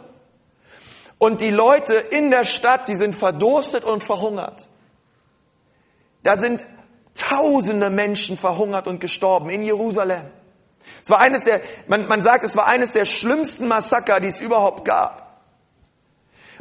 Und 1.20 1.42
die 1.42 1.52
Leute 1.52 1.94
in 1.94 2.32
der 2.32 2.44
Stadt, 2.44 2.88
sie 2.88 2.96
sind 2.96 3.14
verdurstet 3.14 3.84
und 3.84 4.04
verhungert. 4.04 4.68
Da 6.24 6.36
sind 6.36 6.66
tausende 7.14 7.92
Menschen 7.92 8.38
verhungert 8.38 8.88
und 8.88 9.00
gestorben 9.00 9.52
in 9.52 9.62
Jerusalem. 9.62 10.26
Es 11.04 11.12
war 11.12 11.20
eines 11.20 11.44
der, 11.44 11.62
man, 11.88 12.08
man 12.08 12.24
sagt, 12.24 12.44
es 12.44 12.56
war 12.56 12.66
eines 12.66 12.94
der 12.94 13.06
schlimmsten 13.06 13.68
Massaker, 13.68 14.20
die 14.20 14.28
es 14.28 14.40
überhaupt 14.40 14.86
gab. 14.86 15.31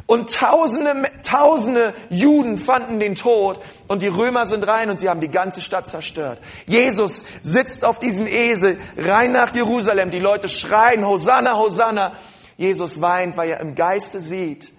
Und 0.05 0.33
tausende, 0.33 1.09
tausende 1.23 1.93
Juden 2.09 2.57
fanden 2.57 2.99
den 2.99 3.15
Tod 3.15 3.61
und 3.87 4.01
die 4.01 4.07
Römer 4.07 4.45
sind 4.45 4.67
rein 4.67 4.89
und 4.89 4.99
sie 4.99 5.09
haben 5.09 5.21
die 5.21 5.29
ganze 5.29 5.61
Stadt 5.61 5.87
zerstört. 5.87 6.39
Jesus 6.65 7.25
sitzt 7.41 7.85
auf 7.85 7.99
diesem 7.99 8.27
Esel 8.27 8.77
rein 8.97 9.31
nach 9.31 9.53
Jerusalem. 9.53 10.11
Die 10.11 10.19
Leute 10.19 10.49
schreien, 10.49 11.05
Hosanna, 11.05 11.57
Hosanna. 11.57 12.13
Jesus 12.57 13.01
weint, 13.01 13.37
weil 13.37 13.49
er 13.49 13.59
im 13.59 13.75
Geiste 13.75 14.19
sieht, 14.19 14.71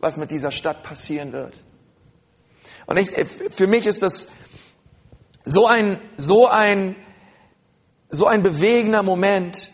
was 0.00 0.16
mit 0.16 0.30
dieser 0.30 0.50
Stadt 0.50 0.82
passieren 0.82 1.32
wird. 1.32 1.54
Und 2.86 2.98
ich, 2.98 3.10
für 3.50 3.66
mich 3.66 3.86
ist 3.86 4.02
das 4.02 4.28
so 5.44 5.66
ein, 5.66 5.98
so 6.16 6.46
ein, 6.46 6.96
so 8.10 8.26
ein 8.26 8.42
bewegender 8.42 9.02
Moment, 9.02 9.71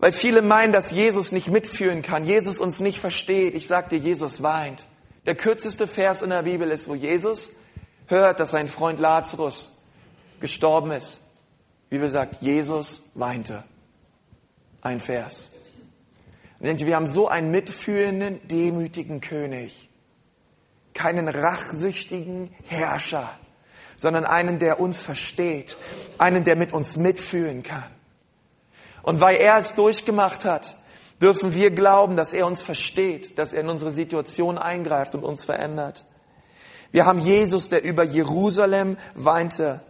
weil 0.00 0.12
viele 0.12 0.40
meinen, 0.40 0.72
dass 0.72 0.90
Jesus 0.90 1.30
nicht 1.30 1.48
mitführen 1.48 2.00
kann, 2.02 2.24
Jesus 2.24 2.58
uns 2.58 2.80
nicht 2.80 2.98
versteht. 2.98 3.54
Ich 3.54 3.66
sagte, 3.66 3.96
Jesus 3.96 4.42
weint. 4.42 4.88
Der 5.26 5.34
kürzeste 5.34 5.86
Vers 5.86 6.22
in 6.22 6.30
der 6.30 6.42
Bibel 6.42 6.70
ist, 6.70 6.88
wo 6.88 6.94
Jesus 6.94 7.52
hört, 8.06 8.40
dass 8.40 8.50
sein 8.50 8.68
Freund 8.68 8.98
Lazarus 8.98 9.78
gestorben 10.40 10.90
ist. 10.90 11.20
Wie 11.90 11.96
Bibel 11.96 12.08
sagt, 12.08 12.40
Jesus 12.40 13.02
weinte. 13.14 13.62
Ein 14.80 15.00
Vers. 15.00 15.50
Und 16.60 16.80
wir 16.80 16.96
haben 16.96 17.06
so 17.06 17.28
einen 17.28 17.50
mitführenden, 17.50 18.40
demütigen 18.48 19.20
König. 19.20 19.90
Keinen 20.94 21.28
rachsüchtigen 21.28 22.50
Herrscher, 22.64 23.38
sondern 23.98 24.24
einen, 24.24 24.58
der 24.58 24.80
uns 24.80 25.02
versteht. 25.02 25.76
Einen, 26.16 26.44
der 26.44 26.56
mit 26.56 26.72
uns 26.72 26.96
mitfühlen 26.96 27.62
kann. 27.62 27.84
Und 29.02 29.20
weil 29.20 29.36
er 29.36 29.58
es 29.58 29.74
durchgemacht 29.74 30.44
hat, 30.44 30.76
dürfen 31.20 31.54
wir 31.54 31.70
glauben, 31.70 32.16
dass 32.16 32.32
er 32.32 32.46
uns 32.46 32.62
versteht, 32.62 33.38
dass 33.38 33.52
er 33.52 33.60
in 33.60 33.68
unsere 33.68 33.90
Situation 33.90 34.58
eingreift 34.58 35.14
und 35.14 35.24
uns 35.24 35.44
verändert. 35.44 36.04
Wir 36.92 37.06
haben 37.06 37.20
Jesus, 37.20 37.68
der 37.68 37.84
über 37.84 38.02
Jerusalem 38.02 38.96
weinte. 39.14 39.80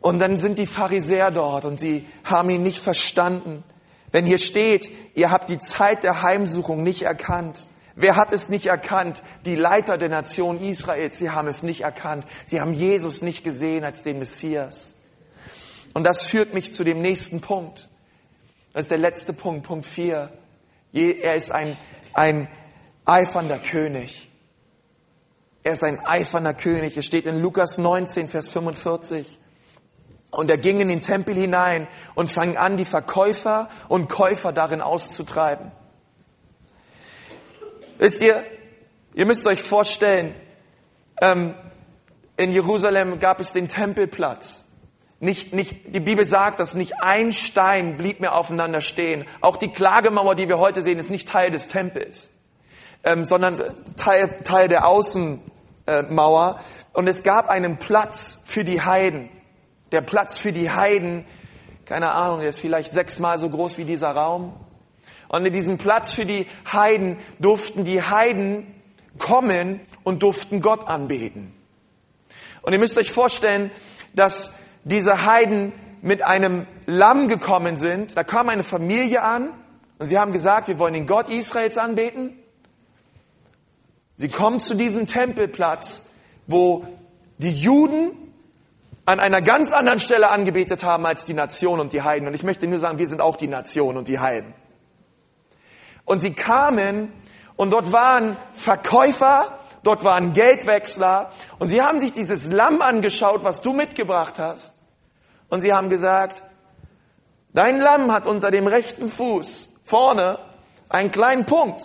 Und 0.00 0.20
dann 0.20 0.36
sind 0.36 0.58
die 0.58 0.66
Pharisäer 0.66 1.30
dort 1.30 1.64
und 1.64 1.80
sie 1.80 2.06
haben 2.22 2.50
ihn 2.50 2.62
nicht 2.62 2.78
verstanden. 2.78 3.64
Wenn 4.12 4.24
hier 4.24 4.38
steht, 4.38 4.88
ihr 5.14 5.30
habt 5.30 5.50
die 5.50 5.58
Zeit 5.58 6.04
der 6.04 6.22
Heimsuchung 6.22 6.82
nicht 6.82 7.02
erkannt. 7.02 7.66
Wer 7.96 8.14
hat 8.14 8.30
es 8.30 8.48
nicht 8.48 8.66
erkannt? 8.66 9.22
Die 9.44 9.56
Leiter 9.56 9.98
der 9.98 10.10
Nation 10.10 10.60
Israels, 10.60 11.18
sie 11.18 11.30
haben 11.30 11.48
es 11.48 11.62
nicht 11.62 11.80
erkannt. 11.80 12.24
Sie 12.44 12.60
haben 12.60 12.72
Jesus 12.72 13.22
nicht 13.22 13.42
gesehen 13.42 13.84
als 13.84 14.02
den 14.02 14.18
Messias. 14.18 14.96
Und 15.96 16.04
das 16.04 16.20
führt 16.20 16.52
mich 16.52 16.74
zu 16.74 16.84
dem 16.84 17.00
nächsten 17.00 17.40
Punkt. 17.40 17.88
Das 18.74 18.82
ist 18.82 18.90
der 18.90 18.98
letzte 18.98 19.32
Punkt, 19.32 19.66
Punkt 19.66 19.86
4. 19.86 20.30
Er 20.92 21.34
ist 21.34 21.50
ein, 21.50 21.74
ein 22.12 22.48
eifernder 23.06 23.58
König. 23.58 24.30
Er 25.62 25.72
ist 25.72 25.82
ein 25.82 25.98
eifernder 25.98 26.52
König. 26.52 26.98
Es 26.98 27.06
steht 27.06 27.24
in 27.24 27.40
Lukas 27.40 27.78
19, 27.78 28.28
Vers 28.28 28.50
45. 28.50 29.38
Und 30.30 30.50
er 30.50 30.58
ging 30.58 30.80
in 30.80 30.88
den 30.88 31.00
Tempel 31.00 31.34
hinein 31.34 31.88
und 32.14 32.30
fang 32.30 32.58
an, 32.58 32.76
die 32.76 32.84
Verkäufer 32.84 33.70
und 33.88 34.10
Käufer 34.10 34.52
darin 34.52 34.82
auszutreiben. 34.82 35.72
Wisst 37.96 38.20
ihr, 38.20 38.44
ihr 39.14 39.24
müsst 39.24 39.46
euch 39.46 39.62
vorstellen, 39.62 40.34
ähm, 41.22 41.54
in 42.36 42.52
Jerusalem 42.52 43.18
gab 43.18 43.40
es 43.40 43.54
den 43.54 43.68
Tempelplatz. 43.68 44.65
Nicht, 45.18 45.54
nicht, 45.54 45.94
die 45.94 46.00
Bibel 46.00 46.26
sagt, 46.26 46.60
dass 46.60 46.74
nicht 46.74 47.00
ein 47.00 47.32
Stein 47.32 47.96
blieb 47.96 48.20
mehr 48.20 48.34
aufeinander 48.34 48.82
stehen. 48.82 49.24
Auch 49.40 49.56
die 49.56 49.68
Klagemauer, 49.68 50.34
die 50.34 50.48
wir 50.48 50.58
heute 50.58 50.82
sehen, 50.82 50.98
ist 50.98 51.10
nicht 51.10 51.28
Teil 51.28 51.50
des 51.50 51.68
Tempels, 51.68 52.30
ähm, 53.02 53.24
sondern 53.24 53.62
Teil, 53.96 54.28
Teil 54.44 54.68
der 54.68 54.86
Außenmauer. 54.86 56.60
Und 56.92 57.08
es 57.08 57.22
gab 57.22 57.48
einen 57.48 57.78
Platz 57.78 58.42
für 58.44 58.62
die 58.62 58.82
Heiden. 58.82 59.30
Der 59.90 60.02
Platz 60.02 60.38
für 60.38 60.52
die 60.52 60.70
Heiden, 60.70 61.24
keine 61.86 62.12
Ahnung, 62.12 62.40
der 62.40 62.50
ist 62.50 62.60
vielleicht 62.60 62.92
sechsmal 62.92 63.38
so 63.38 63.48
groß 63.48 63.78
wie 63.78 63.84
dieser 63.84 64.10
Raum. 64.10 64.54
Und 65.28 65.46
in 65.46 65.52
diesem 65.52 65.78
Platz 65.78 66.12
für 66.12 66.26
die 66.26 66.46
Heiden 66.70 67.16
durften 67.38 67.84
die 67.84 68.02
Heiden 68.02 68.66
kommen 69.18 69.80
und 70.04 70.22
durften 70.22 70.60
Gott 70.60 70.86
anbeten. 70.86 71.54
Und 72.60 72.72
ihr 72.72 72.78
müsst 72.78 72.98
euch 72.98 73.12
vorstellen, 73.12 73.70
dass 74.14 74.52
diese 74.86 75.26
Heiden 75.26 75.72
mit 76.00 76.22
einem 76.22 76.66
Lamm 76.86 77.26
gekommen 77.26 77.76
sind. 77.76 78.16
Da 78.16 78.22
kam 78.22 78.48
eine 78.48 78.62
Familie 78.62 79.22
an 79.22 79.50
und 79.98 80.06
sie 80.06 80.16
haben 80.16 80.30
gesagt, 80.30 80.68
wir 80.68 80.78
wollen 80.78 80.94
den 80.94 81.06
Gott 81.06 81.28
Israels 81.28 81.76
anbeten. 81.76 82.38
Sie 84.16 84.28
kommen 84.28 84.60
zu 84.60 84.74
diesem 84.74 85.08
Tempelplatz, 85.08 86.04
wo 86.46 86.86
die 87.38 87.52
Juden 87.52 88.12
an 89.06 89.18
einer 89.18 89.42
ganz 89.42 89.72
anderen 89.72 89.98
Stelle 89.98 90.30
angebetet 90.30 90.84
haben 90.84 91.04
als 91.04 91.24
die 91.24 91.34
Nation 91.34 91.80
und 91.80 91.92
die 91.92 92.02
Heiden. 92.02 92.28
Und 92.28 92.34
ich 92.34 92.44
möchte 92.44 92.68
nur 92.68 92.78
sagen, 92.78 92.98
wir 92.98 93.08
sind 93.08 93.20
auch 93.20 93.36
die 93.36 93.48
Nation 93.48 93.96
und 93.96 94.06
die 94.06 94.20
Heiden. 94.20 94.54
Und 96.04 96.20
sie 96.20 96.32
kamen 96.32 97.12
und 97.56 97.72
dort 97.72 97.92
waren 97.92 98.36
Verkäufer, 98.52 99.58
dort 99.82 100.04
waren 100.04 100.32
Geldwechsler 100.32 101.32
und 101.58 101.66
sie 101.66 101.82
haben 101.82 101.98
sich 102.00 102.12
dieses 102.12 102.52
Lamm 102.52 102.80
angeschaut, 102.80 103.42
was 103.42 103.60
du 103.60 103.72
mitgebracht 103.72 104.38
hast. 104.38 104.75
Und 105.48 105.60
sie 105.60 105.72
haben 105.72 105.88
gesagt, 105.88 106.42
dein 107.52 107.80
Lamm 107.80 108.12
hat 108.12 108.26
unter 108.26 108.50
dem 108.50 108.66
rechten 108.66 109.08
Fuß 109.08 109.68
vorne 109.82 110.38
einen 110.88 111.10
kleinen 111.10 111.46
Punkt. 111.46 111.82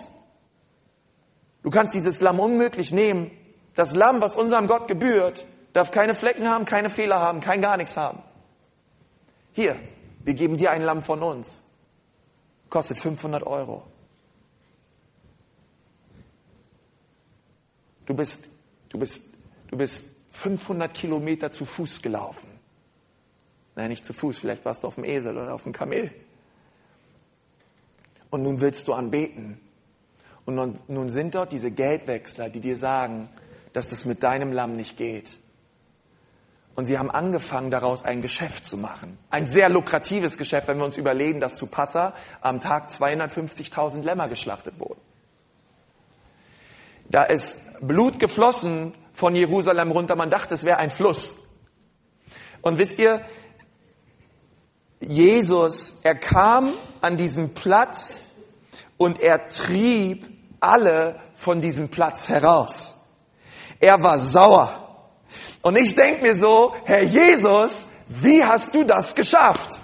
Du 1.63 1.69
kannst 1.69 1.93
dieses 1.93 2.21
Lamm 2.21 2.39
unmöglich 2.39 2.91
nehmen. 2.91 3.31
Das 3.75 3.95
Lamm, 3.95 4.21
was 4.21 4.35
unserem 4.35 4.67
Gott 4.67 4.87
gebührt, 4.87 5.45
darf 5.73 5.91
keine 5.91 6.15
Flecken 6.15 6.49
haben, 6.49 6.65
keine 6.65 6.89
Fehler 6.89 7.19
haben, 7.19 7.39
kein 7.39 7.61
gar 7.61 7.77
nichts 7.77 7.95
haben. 7.97 8.21
Hier, 9.53 9.75
wir 10.23 10.33
geben 10.33 10.57
dir 10.57 10.71
ein 10.71 10.81
Lamm 10.81 11.03
von 11.03 11.21
uns. 11.21 11.63
Kostet 12.69 12.99
500 12.99 13.43
Euro. 13.43 13.83
Du 18.05 18.13
bist, 18.13 18.49
du 18.89 18.97
bist, 18.97 19.23
du 19.67 19.77
bist 19.77 20.07
500 20.31 20.93
Kilometer 20.93 21.51
zu 21.51 21.65
Fuß 21.65 22.01
gelaufen. 22.01 22.50
Nein, 23.75 23.89
nicht 23.89 24.05
zu 24.05 24.13
Fuß, 24.13 24.39
vielleicht 24.39 24.65
warst 24.65 24.83
du 24.83 24.87
auf 24.87 24.95
dem 24.95 25.05
Esel 25.05 25.37
oder 25.37 25.53
auf 25.53 25.63
dem 25.63 25.71
Kamel. 25.71 26.11
Und 28.29 28.43
nun 28.43 28.61
willst 28.61 28.87
du 28.87 28.93
anbeten. 28.93 29.59
Und 30.45 30.55
nun, 30.55 30.79
nun 30.87 31.09
sind 31.09 31.35
dort 31.35 31.51
diese 31.51 31.71
Geldwechsler, 31.71 32.49
die 32.49 32.59
dir 32.59 32.75
sagen, 32.75 33.29
dass 33.73 33.89
das 33.89 34.05
mit 34.05 34.23
deinem 34.23 34.51
Lamm 34.51 34.75
nicht 34.75 34.97
geht. 34.97 35.39
Und 36.75 36.85
sie 36.85 36.97
haben 36.97 37.11
angefangen, 37.11 37.69
daraus 37.69 38.03
ein 38.03 38.21
Geschäft 38.21 38.65
zu 38.65 38.77
machen. 38.77 39.17
Ein 39.29 39.47
sehr 39.47 39.69
lukratives 39.69 40.37
Geschäft, 40.37 40.67
wenn 40.67 40.77
wir 40.77 40.85
uns 40.85 40.97
überlegen, 40.97 41.39
dass 41.39 41.57
zu 41.57 41.67
Passa 41.67 42.13
am 42.39 42.59
Tag 42.59 42.89
250.000 42.89 44.03
Lämmer 44.03 44.29
geschlachtet 44.29 44.79
wurden. 44.79 45.01
Da 47.09 47.23
ist 47.23 47.61
Blut 47.81 48.19
geflossen 48.19 48.93
von 49.11 49.35
Jerusalem 49.35 49.91
runter. 49.91 50.15
Man 50.15 50.29
dachte, 50.29 50.55
es 50.55 50.63
wäre 50.63 50.77
ein 50.77 50.91
Fluss. 50.91 51.37
Und 52.61 52.77
wisst 52.77 52.99
ihr, 52.99 53.21
Jesus, 55.01 55.99
er 56.03 56.15
kam 56.15 56.73
an 57.01 57.17
diesen 57.17 57.53
Platz 57.53 58.23
und 58.97 59.19
er 59.19 59.47
trieb 59.47 60.27
alle 60.59 61.19
von 61.35 61.59
diesem 61.59 61.89
Platz 61.89 62.29
heraus. 62.29 62.95
Er 63.79 64.01
war 64.03 64.19
sauer. 64.19 65.09
Und 65.63 65.75
ich 65.75 65.95
denke 65.95 66.21
mir 66.21 66.35
so, 66.35 66.73
Herr 66.85 67.01
Jesus, 67.01 67.87
wie 68.07 68.43
hast 68.43 68.75
du 68.75 68.83
das 68.83 69.15
geschafft? 69.15 69.79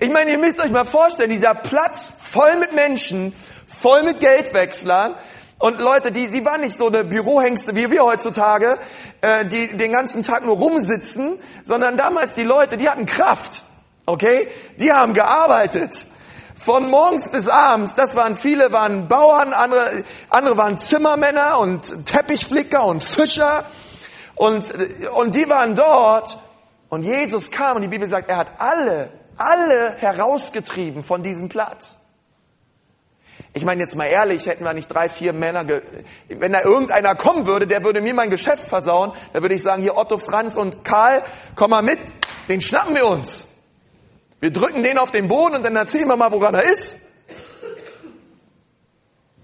Ich 0.00 0.10
meine, 0.10 0.32
ihr 0.32 0.38
müsst 0.38 0.60
euch 0.60 0.70
mal 0.70 0.84
vorstellen, 0.84 1.30
dieser 1.30 1.54
Platz 1.54 2.12
voll 2.18 2.56
mit 2.58 2.72
Menschen, 2.72 3.32
voll 3.66 4.02
mit 4.02 4.20
Geldwechslern. 4.20 5.14
Und 5.58 5.78
Leute, 5.78 6.12
die, 6.12 6.26
sie 6.28 6.44
waren 6.44 6.60
nicht 6.60 6.76
so 6.76 6.86
eine 6.86 7.04
Bürohengste 7.04 7.74
wie 7.74 7.90
wir 7.90 8.04
heutzutage, 8.04 8.78
äh, 9.20 9.44
die 9.44 9.76
den 9.76 9.90
ganzen 9.90 10.22
Tag 10.22 10.44
nur 10.44 10.56
rumsitzen, 10.56 11.38
sondern 11.64 11.96
damals 11.96 12.34
die 12.34 12.44
Leute, 12.44 12.76
die 12.76 12.88
hatten 12.88 13.06
Kraft. 13.06 13.62
Okay? 14.08 14.48
Die 14.78 14.90
haben 14.90 15.12
gearbeitet. 15.12 16.06
Von 16.56 16.88
morgens 16.90 17.28
bis 17.28 17.46
abends, 17.46 17.94
das 17.94 18.16
waren 18.16 18.36
viele 18.36 18.72
waren 18.72 19.06
Bauern, 19.06 19.52
andere, 19.52 20.02
andere 20.30 20.56
waren 20.56 20.78
Zimmermänner 20.78 21.58
und 21.58 22.06
Teppichflicker 22.06 22.84
und 22.86 23.04
Fischer. 23.04 23.64
Und, 24.34 24.72
und 25.14 25.34
die 25.34 25.48
waren 25.48 25.76
dort. 25.76 26.38
Und 26.88 27.02
Jesus 27.02 27.50
kam 27.50 27.76
und 27.76 27.82
die 27.82 27.88
Bibel 27.88 28.08
sagt, 28.08 28.30
er 28.30 28.38
hat 28.38 28.48
alle, 28.58 29.12
alle 29.36 29.94
herausgetrieben 29.98 31.04
von 31.04 31.22
diesem 31.22 31.50
Platz. 31.50 31.98
Ich 33.52 33.64
meine 33.66 33.82
jetzt 33.82 33.94
mal 33.94 34.06
ehrlich, 34.06 34.46
hätten 34.46 34.64
wir 34.64 34.72
nicht 34.72 34.88
drei, 34.88 35.10
vier 35.10 35.34
Männer, 35.34 35.66
wenn 36.28 36.52
da 36.52 36.62
irgendeiner 36.62 37.14
kommen 37.14 37.44
würde, 37.44 37.66
der 37.66 37.84
würde 37.84 38.00
mir 38.00 38.14
mein 38.14 38.30
Geschäft 38.30 38.66
versauen, 38.66 39.12
dann 39.34 39.42
würde 39.42 39.54
ich 39.54 39.62
sagen, 39.62 39.82
hier 39.82 39.98
Otto, 39.98 40.16
Franz 40.16 40.56
und 40.56 40.82
Karl, 40.82 41.22
komm 41.56 41.70
mal 41.70 41.82
mit, 41.82 42.00
den 42.48 42.62
schnappen 42.62 42.94
wir 42.94 43.06
uns. 43.06 43.48
Wir 44.40 44.52
drücken 44.52 44.82
den 44.82 44.98
auf 44.98 45.10
den 45.10 45.28
Boden 45.28 45.56
und 45.56 45.64
dann 45.64 45.74
erzählen 45.76 46.06
wir 46.06 46.16
mal, 46.16 46.30
woran 46.32 46.54
er 46.54 46.62
ist. 46.62 47.00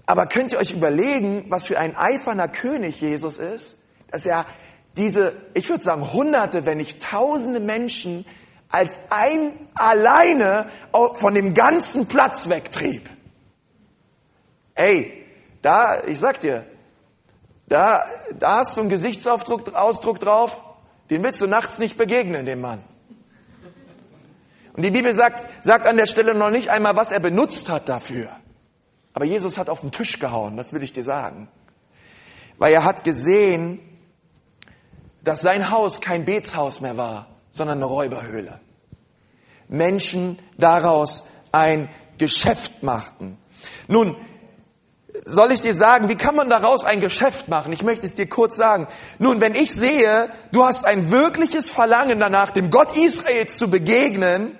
Aber 0.05 0.27
könnt 0.27 0.53
ihr 0.53 0.59
euch 0.59 0.71
überlegen, 0.71 1.45
was 1.49 1.67
für 1.67 1.79
ein 1.79 1.95
eiferner 1.97 2.47
König 2.47 3.01
Jesus 3.01 3.37
ist, 3.37 3.77
dass 4.11 4.25
er 4.25 4.45
diese, 4.95 5.33
ich 5.53 5.67
würde 5.67 5.83
sagen, 5.83 6.13
hunderte, 6.13 6.65
wenn 6.65 6.77
nicht 6.77 7.01
tausende 7.03 7.59
Menschen 7.59 8.25
als 8.69 8.97
ein 9.09 9.53
alleine 9.75 10.69
von 11.15 11.33
dem 11.33 11.53
ganzen 11.53 12.07
Platz 12.07 12.49
wegtrieb. 12.49 13.09
Ey, 14.75 15.25
da, 15.61 16.03
ich 16.05 16.19
sag 16.19 16.39
dir, 16.39 16.65
da, 17.67 18.05
da 18.37 18.57
hast 18.57 18.77
du 18.77 18.81
einen 18.81 18.89
Gesichtsausdruck 18.89 19.73
Ausdruck 19.73 20.19
drauf, 20.19 20.61
den 21.09 21.23
willst 21.23 21.41
du 21.41 21.47
nachts 21.47 21.79
nicht 21.79 21.97
begegnen, 21.97 22.45
dem 22.45 22.61
Mann. 22.61 22.83
Und 24.75 24.83
die 24.83 24.91
Bibel 24.91 25.13
sagt, 25.15 25.43
sagt 25.63 25.87
an 25.87 25.95
der 25.95 26.05
Stelle 26.05 26.35
noch 26.35 26.49
nicht 26.49 26.69
einmal, 26.69 26.95
was 26.95 27.11
er 27.11 27.21
benutzt 27.21 27.69
hat 27.69 27.87
dafür. 27.87 28.29
Aber 29.13 29.23
Jesus 29.23 29.57
hat 29.57 29.69
auf 29.69 29.81
den 29.81 29.91
Tisch 29.91 30.19
gehauen, 30.19 30.57
das 30.57 30.73
will 30.73 30.83
ich 30.83 30.91
dir 30.91 31.03
sagen. 31.03 31.47
Weil 32.57 32.73
er 32.73 32.83
hat 32.83 33.05
gesehen, 33.05 33.79
dass 35.23 35.41
sein 35.41 35.71
Haus 35.71 36.01
kein 36.01 36.25
Betshaus 36.25 36.81
mehr 36.81 36.97
war, 36.97 37.27
sondern 37.51 37.77
eine 37.77 37.85
Räuberhöhle. 37.85 38.59
Menschen 39.69 40.39
daraus 40.57 41.25
ein 41.53 41.89
Geschäft 42.17 42.83
machten. 42.83 43.37
Nun, 43.87 44.17
soll 45.23 45.53
ich 45.53 45.61
dir 45.61 45.73
sagen, 45.73 46.09
wie 46.09 46.17
kann 46.17 46.35
man 46.35 46.49
daraus 46.49 46.83
ein 46.83 46.99
Geschäft 46.99 47.47
machen? 47.47 47.71
Ich 47.71 47.81
möchte 47.81 48.05
es 48.05 48.15
dir 48.15 48.27
kurz 48.27 48.57
sagen. 48.57 48.87
Nun, 49.19 49.39
wenn 49.39 49.55
ich 49.55 49.73
sehe, 49.73 50.29
du 50.51 50.65
hast 50.65 50.85
ein 50.85 51.09
wirkliches 51.09 51.71
Verlangen 51.71 52.19
danach, 52.19 52.51
dem 52.51 52.69
Gott 52.69 52.97
Israels 52.97 53.57
zu 53.57 53.69
begegnen, 53.69 54.57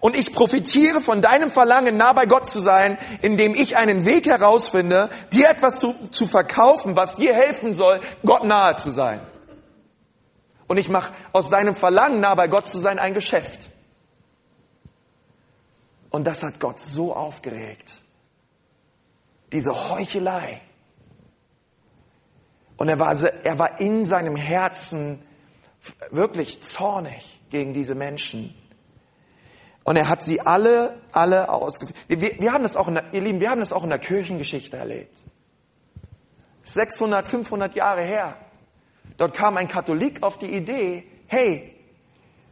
und 0.00 0.16
ich 0.16 0.32
profitiere 0.32 1.00
von 1.00 1.22
deinem 1.22 1.50
Verlangen, 1.50 1.96
nah 1.96 2.12
bei 2.12 2.26
Gott 2.26 2.46
zu 2.46 2.60
sein, 2.60 2.98
indem 3.22 3.54
ich 3.54 3.76
einen 3.76 4.04
Weg 4.04 4.26
herausfinde, 4.26 5.10
dir 5.32 5.50
etwas 5.50 5.78
zu, 5.78 5.94
zu 6.10 6.26
verkaufen, 6.26 6.96
was 6.96 7.16
dir 7.16 7.34
helfen 7.34 7.74
soll, 7.74 8.00
Gott 8.24 8.44
nahe 8.44 8.76
zu 8.76 8.90
sein. 8.90 9.20
Und 10.66 10.76
ich 10.76 10.88
mache 10.88 11.12
aus 11.32 11.50
deinem 11.50 11.74
Verlangen, 11.74 12.20
nah 12.20 12.34
bei 12.34 12.48
Gott 12.48 12.68
zu 12.68 12.78
sein, 12.78 12.98
ein 12.98 13.14
Geschäft. 13.14 13.70
Und 16.10 16.26
das 16.26 16.42
hat 16.42 16.60
Gott 16.60 16.80
so 16.80 17.14
aufgeregt. 17.14 18.02
Diese 19.52 19.90
Heuchelei. 19.90 20.60
Und 22.76 22.88
er 22.88 22.98
war, 22.98 23.14
er 23.20 23.58
war 23.58 23.80
in 23.80 24.04
seinem 24.04 24.36
Herzen 24.36 25.22
wirklich 26.10 26.62
zornig 26.62 27.40
gegen 27.50 27.74
diese 27.74 27.94
Menschen. 27.94 28.54
Und 29.84 29.96
er 29.96 30.08
hat 30.08 30.22
sie 30.22 30.40
alle, 30.40 30.98
alle 31.12 31.48
ausgeführt. 31.48 31.98
Wir, 32.08 32.38
wir, 32.38 32.52
haben 32.52 32.62
das 32.62 32.76
auch 32.76 32.88
in 32.88 32.94
der, 32.94 33.04
ihr 33.12 33.22
Lieben, 33.22 33.40
wir 33.40 33.50
haben 33.50 33.60
das 33.60 33.72
auch 33.72 33.82
in 33.82 33.88
der 33.88 33.98
Kirchengeschichte 33.98 34.76
erlebt. 34.76 35.16
600, 36.64 37.26
500 37.26 37.74
Jahre 37.74 38.02
her. 38.02 38.36
Dort 39.16 39.34
kam 39.34 39.56
ein 39.56 39.68
Katholik 39.68 40.22
auf 40.22 40.38
die 40.38 40.52
Idee, 40.52 41.04
hey, 41.26 41.74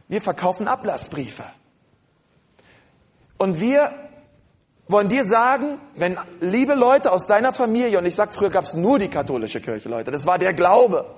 wir 0.07 0.21
verkaufen 0.21 0.67
Ablassbriefe. 0.67 1.45
Und 3.37 3.61
wir 3.61 3.93
wollen 4.87 5.07
dir 5.07 5.23
sagen, 5.23 5.79
wenn 5.95 6.17
liebe 6.41 6.73
Leute 6.73 7.11
aus 7.11 7.27
deiner 7.27 7.53
Familie, 7.53 7.99
und 7.99 8.05
ich 8.05 8.15
sag, 8.15 8.33
früher 8.33 8.49
gab 8.49 8.65
es 8.65 8.73
nur 8.73 8.99
die 8.99 9.07
katholische 9.07 9.61
Kirche, 9.61 9.87
Leute, 9.87 10.11
das 10.11 10.25
war 10.25 10.39
der 10.39 10.53
Glaube. 10.53 11.15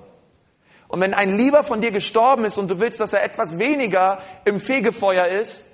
Und 0.88 1.00
wenn 1.00 1.14
ein 1.14 1.36
Lieber 1.36 1.64
von 1.64 1.80
dir 1.80 1.90
gestorben 1.90 2.44
ist 2.44 2.58
und 2.58 2.68
du 2.68 2.78
willst, 2.78 3.00
dass 3.00 3.14
er 3.14 3.24
etwas 3.24 3.58
weniger 3.58 4.20
im 4.44 4.60
Fegefeuer 4.60 5.26
ist, 5.26 5.64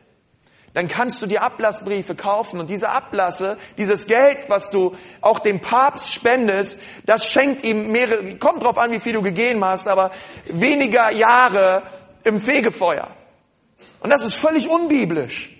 dann 0.74 0.86
kannst 0.86 1.22
du 1.22 1.26
dir 1.26 1.42
Ablassbriefe 1.42 2.14
kaufen 2.14 2.60
und 2.60 2.70
diese 2.70 2.90
Ablasse, 2.90 3.56
dieses 3.78 4.06
Geld, 4.06 4.38
was 4.48 4.70
du 4.70 4.94
auch 5.20 5.38
dem 5.38 5.60
Papst 5.60 6.12
spendest, 6.12 6.80
das 7.06 7.26
schenkt 7.26 7.64
ihm 7.64 7.90
mehrere, 7.90 8.36
kommt 8.36 8.62
drauf 8.62 8.78
an, 8.78 8.92
wie 8.92 9.00
viel 9.00 9.14
du 9.14 9.22
gegeben 9.22 9.64
hast, 9.64 9.88
aber 9.88 10.10
weniger 10.46 11.10
Jahre 11.10 11.82
im 12.24 12.40
Fegefeuer. 12.40 13.08
Und 14.00 14.10
das 14.10 14.24
ist 14.24 14.34
völlig 14.34 14.68
unbiblisch. 14.68 15.50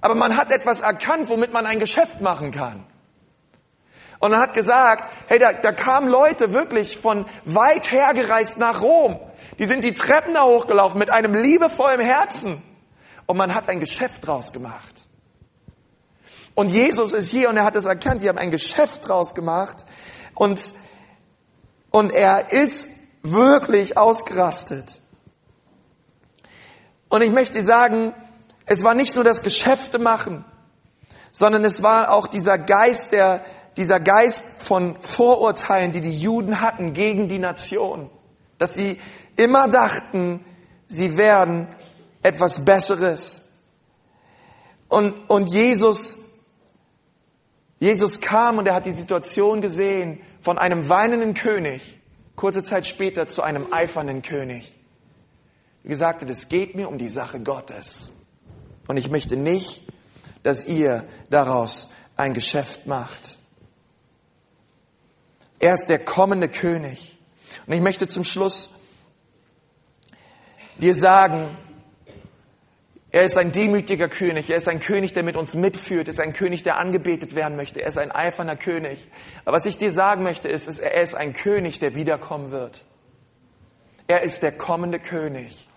Aber 0.00 0.14
man 0.14 0.36
hat 0.36 0.50
etwas 0.50 0.80
erkannt, 0.80 1.28
womit 1.28 1.52
man 1.52 1.66
ein 1.66 1.78
Geschäft 1.78 2.20
machen 2.20 2.50
kann. 2.50 2.84
Und 4.18 4.32
er 4.32 4.38
hat 4.38 4.54
gesagt, 4.54 5.12
hey, 5.26 5.38
da, 5.40 5.52
da 5.52 5.72
kamen 5.72 6.08
Leute 6.08 6.52
wirklich 6.52 6.96
von 6.96 7.26
weit 7.44 7.90
hergereist 7.90 8.56
nach 8.56 8.80
Rom. 8.80 9.18
Die 9.58 9.64
sind 9.64 9.82
die 9.82 9.94
Treppen 9.94 10.34
da 10.34 10.44
hochgelaufen 10.44 10.98
mit 10.98 11.10
einem 11.10 11.34
liebevollen 11.34 12.00
Herzen. 12.00 12.62
Und 13.26 13.36
man 13.36 13.54
hat 13.54 13.68
ein 13.68 13.80
Geschäft 13.80 14.26
draus 14.26 14.52
gemacht. 14.52 15.02
Und 16.54 16.68
Jesus 16.68 17.12
ist 17.12 17.30
hier 17.30 17.48
und 17.48 17.56
er 17.56 17.64
hat 17.64 17.76
es 17.76 17.86
erkannt, 17.86 18.22
die 18.22 18.28
haben 18.28 18.38
ein 18.38 18.50
Geschäft 18.50 19.08
draus 19.08 19.34
gemacht. 19.34 19.84
Und, 20.34 20.72
und 21.90 22.10
er 22.10 22.52
ist 22.52 22.90
wirklich 23.22 23.96
ausgerastet. 23.96 25.00
Und 27.08 27.22
ich 27.22 27.30
möchte 27.30 27.62
sagen, 27.62 28.14
es 28.66 28.82
war 28.82 28.94
nicht 28.94 29.14
nur 29.14 29.24
das 29.24 29.42
Geschäfte 29.42 29.98
machen, 29.98 30.44
sondern 31.30 31.64
es 31.64 31.82
war 31.82 32.10
auch 32.10 32.26
dieser 32.26 32.58
Geist 32.58 33.12
der, 33.12 33.44
dieser 33.76 34.00
Geist 34.00 34.62
von 34.62 34.96
Vorurteilen, 35.00 35.92
die 35.92 36.00
die 36.00 36.18
Juden 36.18 36.60
hatten 36.60 36.92
gegen 36.92 37.28
die 37.28 37.38
Nation. 37.38 38.10
Dass 38.58 38.74
sie 38.74 39.00
immer 39.36 39.68
dachten, 39.68 40.44
sie 40.88 41.16
werden 41.16 41.68
etwas 42.22 42.64
Besseres. 42.64 43.48
Und, 44.88 45.14
und 45.28 45.48
Jesus, 45.48 46.18
Jesus 47.80 48.20
kam 48.20 48.58
und 48.58 48.66
er 48.66 48.74
hat 48.74 48.86
die 48.86 48.92
Situation 48.92 49.60
gesehen 49.60 50.20
von 50.40 50.58
einem 50.58 50.88
weinenden 50.88 51.34
König, 51.34 51.98
kurze 52.36 52.62
Zeit 52.62 52.86
später 52.86 53.26
zu 53.26 53.42
einem 53.42 53.72
eifernden 53.72 54.22
König. 54.22 54.78
Wie 55.82 55.88
gesagt, 55.88 56.22
es 56.28 56.48
geht 56.48 56.74
mir 56.74 56.88
um 56.88 56.98
die 56.98 57.08
Sache 57.08 57.40
Gottes. 57.40 58.10
Und 58.86 58.96
ich 58.96 59.10
möchte 59.10 59.36
nicht, 59.36 59.82
dass 60.42 60.64
ihr 60.64 61.04
daraus 61.30 61.90
ein 62.16 62.34
Geschäft 62.34 62.86
macht. 62.86 63.38
Er 65.58 65.74
ist 65.74 65.86
der 65.86 65.98
kommende 65.98 66.48
König. 66.48 67.16
Und 67.66 67.72
ich 67.72 67.80
möchte 67.80 68.06
zum 68.08 68.24
Schluss 68.24 68.70
dir 70.78 70.94
sagen, 70.94 71.48
er 73.12 73.24
ist 73.24 73.36
ein 73.36 73.52
demütiger 73.52 74.08
König. 74.08 74.48
Er 74.48 74.56
ist 74.56 74.68
ein 74.68 74.80
König, 74.80 75.12
der 75.12 75.22
mit 75.22 75.36
uns 75.36 75.54
mitführt. 75.54 76.08
Er 76.08 76.12
ist 76.12 76.20
ein 76.20 76.32
König, 76.32 76.62
der 76.62 76.78
angebetet 76.78 77.34
werden 77.34 77.56
möchte. 77.56 77.82
Er 77.82 77.88
ist 77.88 77.98
ein 77.98 78.10
eiferner 78.10 78.56
König. 78.56 79.06
Aber 79.44 79.58
was 79.58 79.66
ich 79.66 79.76
dir 79.76 79.92
sagen 79.92 80.22
möchte, 80.22 80.48
ist, 80.48 80.66
ist, 80.66 80.78
er 80.78 81.02
ist 81.02 81.14
ein 81.14 81.34
König, 81.34 81.78
der 81.78 81.94
wiederkommen 81.94 82.50
wird. 82.50 82.86
Er 84.06 84.22
ist 84.22 84.42
der 84.42 84.52
kommende 84.52 84.98
König. 84.98 85.68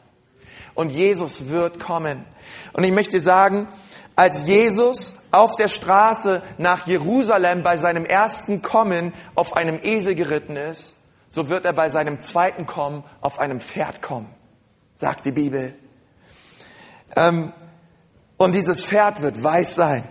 Und 0.75 0.91
Jesus 0.91 1.49
wird 1.49 1.77
kommen. 1.77 2.25
Und 2.71 2.85
ich 2.85 2.93
möchte 2.93 3.19
sagen, 3.19 3.67
als 4.15 4.47
Jesus 4.47 5.21
auf 5.31 5.57
der 5.57 5.67
Straße 5.67 6.41
nach 6.57 6.87
Jerusalem 6.87 7.63
bei 7.63 7.75
seinem 7.75 8.05
ersten 8.05 8.61
Kommen 8.61 9.11
auf 9.35 9.57
einem 9.57 9.77
Esel 9.83 10.15
geritten 10.15 10.55
ist, 10.55 10.95
so 11.27 11.49
wird 11.49 11.65
er 11.65 11.73
bei 11.73 11.89
seinem 11.89 12.21
zweiten 12.21 12.65
Kommen 12.65 13.03
auf 13.19 13.39
einem 13.39 13.59
Pferd 13.59 14.01
kommen, 14.01 14.33
sagt 14.95 15.25
die 15.25 15.33
Bibel. 15.33 15.75
Ähm, 17.15 17.53
und 18.37 18.53
dieses 18.53 18.83
Pferd 18.83 19.21
wird 19.21 19.41
weiß 19.41 19.75
sein. 19.75 20.03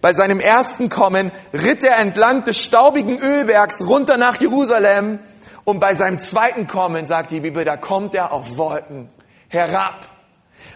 Bei 0.00 0.12
seinem 0.12 0.40
ersten 0.40 0.88
Kommen 0.88 1.32
ritt 1.52 1.84
er 1.84 1.98
entlang 1.98 2.44
des 2.44 2.58
staubigen 2.58 3.18
Ölbergs 3.18 3.86
runter 3.86 4.16
nach 4.16 4.36
Jerusalem 4.36 5.20
und 5.64 5.80
bei 5.80 5.94
seinem 5.94 6.18
zweiten 6.18 6.66
Kommen, 6.66 7.06
sagt 7.06 7.30
die 7.30 7.40
Bibel, 7.40 7.64
da 7.64 7.76
kommt 7.76 8.14
er 8.14 8.32
auf 8.32 8.56
Wolken 8.56 9.10
herab 9.48 10.17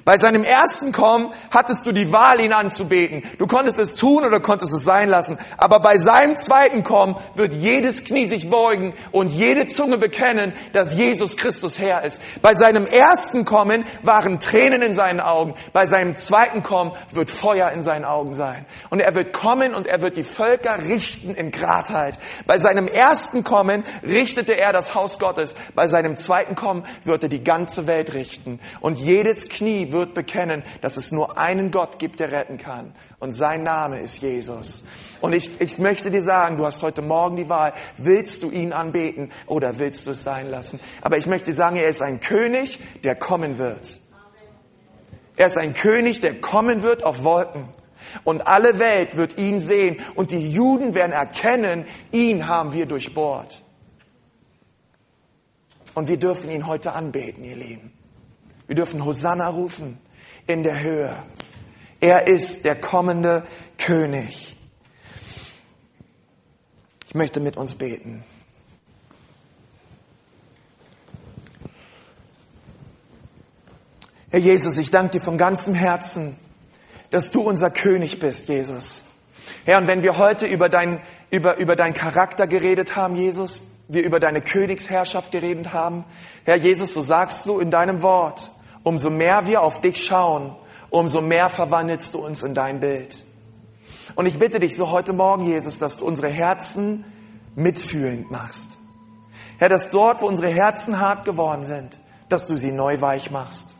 bei 0.04 0.18
seinem 0.18 0.42
ersten 0.42 0.90
Kommen 0.90 1.32
hattest 1.50 1.86
du 1.86 1.92
die 1.92 2.10
Wahl, 2.10 2.40
ihn 2.40 2.52
anzubeten. 2.52 3.22
Du 3.38 3.46
konntest 3.46 3.78
es 3.78 3.94
tun 3.94 4.24
oder 4.24 4.40
konntest 4.40 4.72
es 4.74 4.84
sein 4.84 5.08
lassen. 5.08 5.38
Aber 5.56 5.78
bei 5.80 5.98
seinem 5.98 6.36
zweiten 6.36 6.82
Kommen 6.82 7.16
wird 7.34 7.54
jedes 7.54 8.02
Knie 8.04 8.26
sich 8.26 8.50
beugen 8.50 8.94
und 9.12 9.28
jede 9.28 9.68
Zunge 9.68 9.98
bekennen, 9.98 10.54
dass 10.72 10.94
Jesus 10.94 11.36
Christus 11.36 11.78
Herr 11.78 12.02
ist. 12.02 12.20
Bei 12.42 12.54
seinem 12.54 12.86
ersten 12.86 13.44
Kommen 13.44 13.84
waren 14.02 14.40
Tränen 14.40 14.82
in 14.82 14.94
seinen 14.94 15.20
Augen. 15.20 15.54
Bei 15.72 15.86
seinem 15.86 16.16
zweiten 16.16 16.64
Kommen 16.64 16.92
wird 17.12 17.30
Feuer 17.30 17.70
in 17.70 17.82
seinen 17.82 18.04
Augen 18.04 18.34
sein. 18.34 18.66
Und 18.90 19.00
er 19.00 19.14
wird 19.14 19.32
kommen 19.32 19.74
und 19.74 19.86
er 19.86 20.00
wird 20.00 20.16
die 20.16 20.24
Völker 20.24 20.78
richten 20.88 21.34
in 21.34 21.52
Gradheit. 21.52 22.18
Bei 22.46 22.58
seinem 22.58 22.88
ersten 22.88 23.44
Kommen 23.44 23.84
richtete 24.02 24.58
er 24.58 24.72
das 24.72 24.96
Haus 24.96 25.20
Gottes. 25.20 25.54
Bei 25.76 25.86
seinem 25.86 26.16
zweiten 26.16 26.56
Kommen 26.56 26.84
wird 27.04 27.22
er 27.22 27.28
die 27.28 27.44
ganze 27.44 27.86
Welt 27.86 28.14
richten. 28.14 28.58
Und 28.80 28.98
jedes 28.98 29.48
Knie 29.48 29.91
wird 29.92 30.14
bekennen, 30.14 30.62
dass 30.80 30.96
es 30.96 31.12
nur 31.12 31.38
einen 31.38 31.70
Gott 31.70 31.98
gibt, 31.98 32.20
der 32.20 32.32
retten 32.32 32.58
kann. 32.58 32.94
Und 33.18 33.32
sein 33.32 33.62
Name 33.62 34.00
ist 34.00 34.22
Jesus. 34.22 34.82
Und 35.20 35.34
ich, 35.34 35.60
ich 35.60 35.78
möchte 35.78 36.10
dir 36.10 36.22
sagen, 36.22 36.56
du 36.56 36.66
hast 36.66 36.82
heute 36.82 37.02
Morgen 37.02 37.36
die 37.36 37.48
Wahl, 37.48 37.72
willst 37.96 38.42
du 38.42 38.50
ihn 38.50 38.72
anbeten 38.72 39.30
oder 39.46 39.78
willst 39.78 40.06
du 40.06 40.12
es 40.12 40.24
sein 40.24 40.48
lassen? 40.48 40.80
Aber 41.00 41.18
ich 41.18 41.26
möchte 41.26 41.52
sagen, 41.52 41.76
er 41.76 41.88
ist 41.88 42.02
ein 42.02 42.20
König, 42.20 42.78
der 43.04 43.14
kommen 43.14 43.58
wird. 43.58 44.00
Er 45.36 45.46
ist 45.46 45.58
ein 45.58 45.74
König, 45.74 46.20
der 46.20 46.40
kommen 46.40 46.82
wird 46.82 47.04
auf 47.04 47.24
Wolken. 47.24 47.68
Und 48.24 48.46
alle 48.46 48.78
Welt 48.78 49.16
wird 49.16 49.38
ihn 49.38 49.60
sehen 49.60 49.96
und 50.14 50.32
die 50.32 50.52
Juden 50.52 50.94
werden 50.94 51.12
erkennen, 51.12 51.86
ihn 52.10 52.46
haben 52.46 52.72
wir 52.72 52.86
durchbohrt. 52.86 53.62
Und 55.94 56.08
wir 56.08 56.16
dürfen 56.16 56.50
ihn 56.50 56.66
heute 56.66 56.92
anbeten, 56.92 57.44
ihr 57.44 57.56
Lieben. 57.56 57.92
Wir 58.72 58.76
dürfen 58.76 59.04
Hosanna 59.04 59.48
rufen 59.48 59.98
in 60.46 60.62
der 60.62 60.80
Höhe. 60.80 61.22
Er 62.00 62.26
ist 62.26 62.64
der 62.64 62.74
kommende 62.74 63.46
König. 63.76 64.56
Ich 67.06 67.14
möchte 67.14 67.40
mit 67.40 67.58
uns 67.58 67.74
beten. 67.74 68.24
Herr 74.30 74.40
Jesus, 74.40 74.78
ich 74.78 74.90
danke 74.90 75.18
dir 75.18 75.20
von 75.20 75.36
ganzem 75.36 75.74
Herzen, 75.74 76.38
dass 77.10 77.30
du 77.30 77.42
unser 77.42 77.70
König 77.70 78.20
bist, 78.20 78.48
Jesus. 78.48 79.04
Herr, 79.66 79.76
und 79.76 79.86
wenn 79.86 80.02
wir 80.02 80.16
heute 80.16 80.46
über 80.46 80.70
dein, 80.70 81.02
über, 81.30 81.58
über 81.58 81.76
deinen 81.76 81.92
Charakter 81.92 82.46
geredet 82.46 82.96
haben, 82.96 83.16
Jesus, 83.16 83.60
wir 83.88 84.02
über 84.02 84.18
deine 84.18 84.40
Königsherrschaft 84.40 85.30
geredet 85.30 85.74
haben, 85.74 86.06
Herr 86.44 86.56
Jesus, 86.56 86.94
so 86.94 87.02
sagst 87.02 87.44
du 87.44 87.60
in 87.60 87.70
deinem 87.70 88.00
Wort, 88.00 88.50
umso 88.82 89.10
mehr 89.10 89.46
wir 89.46 89.62
auf 89.62 89.80
dich 89.80 90.04
schauen, 90.04 90.54
umso 90.90 91.20
mehr 91.20 91.48
verwandelst 91.48 92.14
du 92.14 92.24
uns 92.24 92.42
in 92.42 92.54
dein 92.54 92.80
Bild. 92.80 93.24
Und 94.14 94.26
ich 94.26 94.38
bitte 94.38 94.60
dich 94.60 94.76
so 94.76 94.90
heute 94.90 95.12
Morgen, 95.12 95.44
Jesus, 95.44 95.78
dass 95.78 95.96
du 95.96 96.06
unsere 96.06 96.28
Herzen 96.28 97.04
mitfühlend 97.54 98.30
machst. 98.30 98.76
Herr, 99.58 99.68
dass 99.68 99.90
dort, 99.90 100.20
wo 100.22 100.26
unsere 100.26 100.48
Herzen 100.48 101.00
hart 101.00 101.24
geworden 101.24 101.64
sind, 101.64 102.00
dass 102.28 102.46
du 102.46 102.56
sie 102.56 102.72
neu 102.72 103.00
weich 103.00 103.30
machst. 103.30 103.74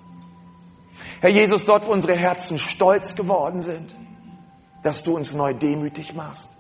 Herr 1.20 1.30
Jesus, 1.30 1.64
dort, 1.64 1.86
wo 1.86 1.92
unsere 1.92 2.16
Herzen 2.16 2.58
stolz 2.58 3.14
geworden 3.14 3.60
sind, 3.60 3.94
dass 4.82 5.02
du 5.02 5.14
uns 5.16 5.34
neu 5.34 5.54
demütig 5.54 6.14
machst. 6.14 6.50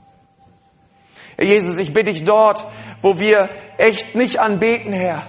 Herr 1.36 1.46
Jesus, 1.46 1.78
ich 1.78 1.92
bitte 1.92 2.12
dich 2.12 2.24
dort, 2.24 2.64
wo 3.00 3.18
wir 3.18 3.48
echt 3.78 4.14
nicht 4.14 4.38
anbeten, 4.38 4.92
Herr, 4.92 5.26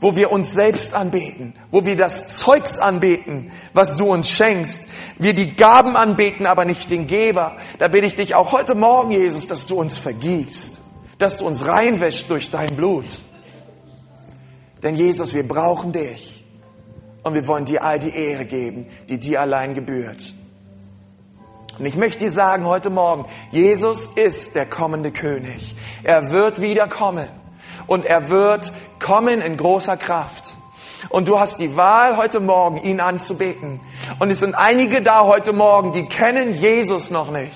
wo 0.00 0.14
wir 0.14 0.30
uns 0.30 0.52
selbst 0.52 0.94
anbeten, 0.94 1.54
wo 1.70 1.84
wir 1.86 1.96
das 1.96 2.28
Zeugs 2.38 2.78
anbeten, 2.78 3.50
was 3.72 3.96
du 3.96 4.12
uns 4.12 4.28
schenkst, 4.28 4.88
wir 5.18 5.32
die 5.32 5.54
Gaben 5.54 5.96
anbeten, 5.96 6.46
aber 6.46 6.64
nicht 6.64 6.90
den 6.90 7.06
Geber. 7.06 7.56
Da 7.78 7.88
bitte 7.88 8.06
ich 8.06 8.14
dich 8.14 8.34
auch 8.34 8.52
heute 8.52 8.74
Morgen, 8.74 9.10
Jesus, 9.10 9.46
dass 9.46 9.66
du 9.66 9.76
uns 9.76 9.98
vergibst, 9.98 10.80
dass 11.18 11.38
du 11.38 11.46
uns 11.46 11.66
reinwäschst 11.66 12.30
durch 12.30 12.50
dein 12.50 12.76
Blut. 12.76 13.06
Denn 14.82 14.94
Jesus, 14.94 15.32
wir 15.32 15.46
brauchen 15.46 15.92
dich. 15.92 16.44
Und 17.22 17.34
wir 17.34 17.48
wollen 17.48 17.64
dir 17.64 17.82
all 17.82 17.98
die 17.98 18.14
Ehre 18.14 18.44
geben, 18.44 18.86
die 19.08 19.18
dir 19.18 19.40
allein 19.40 19.74
gebührt. 19.74 20.32
Und 21.78 21.84
ich 21.84 21.96
möchte 21.96 22.20
dir 22.20 22.30
sagen 22.30 22.64
heute 22.64 22.88
Morgen, 22.88 23.24
Jesus 23.50 24.06
ist 24.14 24.54
der 24.54 24.66
kommende 24.66 25.10
König. 25.10 25.74
Er 26.04 26.30
wird 26.30 26.60
wiederkommen. 26.60 27.28
Und 27.86 28.04
er 28.04 28.28
wird 28.28 28.72
kommen 28.98 29.40
in 29.40 29.56
großer 29.56 29.96
Kraft. 29.96 30.54
Und 31.08 31.28
du 31.28 31.38
hast 31.38 31.60
die 31.60 31.76
Wahl, 31.76 32.16
heute 32.16 32.40
Morgen 32.40 32.82
ihn 32.82 33.00
anzubeten. 33.00 33.80
Und 34.18 34.30
es 34.30 34.40
sind 34.40 34.54
einige 34.54 35.02
da 35.02 35.24
heute 35.24 35.52
Morgen, 35.52 35.92
die 35.92 36.06
kennen 36.06 36.54
Jesus 36.54 37.10
noch 37.10 37.30
nicht. 37.30 37.54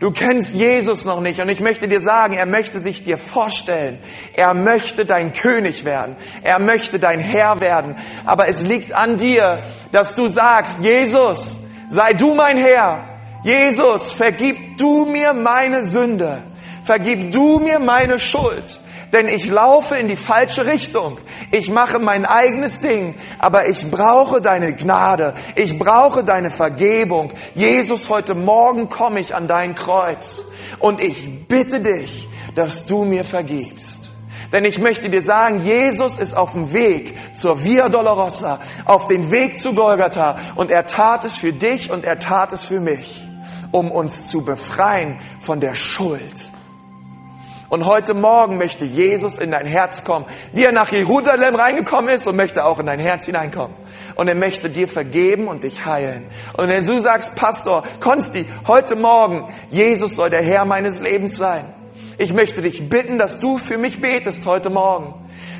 Du 0.00 0.10
kennst 0.10 0.54
Jesus 0.54 1.04
noch 1.04 1.20
nicht 1.20 1.40
und 1.40 1.48
ich 1.48 1.60
möchte 1.60 1.86
dir 1.86 2.00
sagen, 2.00 2.34
er 2.34 2.46
möchte 2.46 2.80
sich 2.80 3.04
dir 3.04 3.18
vorstellen. 3.18 4.00
Er 4.34 4.52
möchte 4.52 5.06
dein 5.06 5.32
König 5.32 5.84
werden. 5.84 6.16
Er 6.42 6.58
möchte 6.58 6.98
dein 6.98 7.20
Herr 7.20 7.60
werden. 7.60 7.94
Aber 8.24 8.48
es 8.48 8.62
liegt 8.62 8.92
an 8.92 9.16
dir, 9.16 9.62
dass 9.92 10.16
du 10.16 10.26
sagst, 10.26 10.80
Jesus, 10.80 11.60
sei 11.88 12.14
du 12.14 12.34
mein 12.34 12.56
Herr. 12.56 13.04
Jesus, 13.44 14.10
vergib 14.10 14.76
du 14.78 15.06
mir 15.06 15.34
meine 15.34 15.84
Sünde. 15.84 16.42
Vergib 16.84 17.30
du 17.30 17.60
mir 17.60 17.78
meine 17.78 18.18
Schuld 18.18 18.80
denn 19.12 19.28
ich 19.28 19.48
laufe 19.48 19.96
in 19.96 20.08
die 20.08 20.16
falsche 20.16 20.66
Richtung. 20.66 21.18
Ich 21.50 21.70
mache 21.70 21.98
mein 21.98 22.24
eigenes 22.24 22.80
Ding, 22.80 23.14
aber 23.38 23.68
ich 23.68 23.90
brauche 23.90 24.40
deine 24.40 24.74
Gnade. 24.74 25.34
Ich 25.54 25.78
brauche 25.78 26.24
deine 26.24 26.50
Vergebung. 26.50 27.30
Jesus, 27.54 28.08
heute 28.08 28.34
Morgen 28.34 28.88
komme 28.88 29.20
ich 29.20 29.34
an 29.34 29.46
dein 29.46 29.74
Kreuz 29.74 30.44
und 30.78 31.00
ich 31.00 31.46
bitte 31.46 31.80
dich, 31.80 32.28
dass 32.54 32.86
du 32.86 33.04
mir 33.04 33.24
vergibst. 33.24 34.10
Denn 34.50 34.64
ich 34.64 34.78
möchte 34.78 35.08
dir 35.08 35.22
sagen, 35.22 35.64
Jesus 35.64 36.18
ist 36.18 36.34
auf 36.34 36.52
dem 36.52 36.72
Weg 36.72 37.16
zur 37.34 37.64
Via 37.64 37.88
Dolorosa, 37.88 38.60
auf 38.84 39.06
den 39.06 39.30
Weg 39.30 39.58
zu 39.58 39.74
Golgatha 39.74 40.38
und 40.56 40.70
er 40.70 40.86
tat 40.86 41.24
es 41.24 41.36
für 41.36 41.52
dich 41.52 41.90
und 41.90 42.04
er 42.04 42.18
tat 42.18 42.52
es 42.52 42.64
für 42.64 42.80
mich, 42.80 43.22
um 43.70 43.90
uns 43.90 44.28
zu 44.28 44.44
befreien 44.44 45.18
von 45.40 45.60
der 45.60 45.74
Schuld 45.74 46.51
und 47.72 47.86
heute 47.86 48.12
Morgen 48.12 48.58
möchte 48.58 48.84
Jesus 48.84 49.38
in 49.38 49.50
dein 49.50 49.64
Herz 49.64 50.04
kommen, 50.04 50.26
wie 50.52 50.62
er 50.62 50.72
nach 50.72 50.92
Jerusalem 50.92 51.54
reingekommen 51.54 52.14
ist 52.14 52.26
und 52.26 52.36
möchte 52.36 52.66
auch 52.66 52.78
in 52.78 52.84
dein 52.84 53.00
Herz 53.00 53.24
hineinkommen. 53.24 53.74
Und 54.14 54.28
er 54.28 54.34
möchte 54.34 54.68
dir 54.68 54.86
vergeben 54.86 55.48
und 55.48 55.64
dich 55.64 55.86
heilen. 55.86 56.26
Und 56.52 56.68
wenn 56.68 56.84
du 56.84 57.00
sagst, 57.00 57.34
Pastor, 57.34 57.82
Konsti, 57.98 58.44
heute 58.66 58.94
Morgen, 58.94 59.48
Jesus 59.70 60.16
soll 60.16 60.28
der 60.28 60.42
Herr 60.42 60.66
meines 60.66 61.00
Lebens 61.00 61.38
sein. 61.38 61.64
Ich 62.18 62.34
möchte 62.34 62.60
dich 62.60 62.90
bitten, 62.90 63.18
dass 63.18 63.40
du 63.40 63.56
für 63.56 63.78
mich 63.78 64.02
betest 64.02 64.44
heute 64.44 64.68
Morgen. 64.68 65.14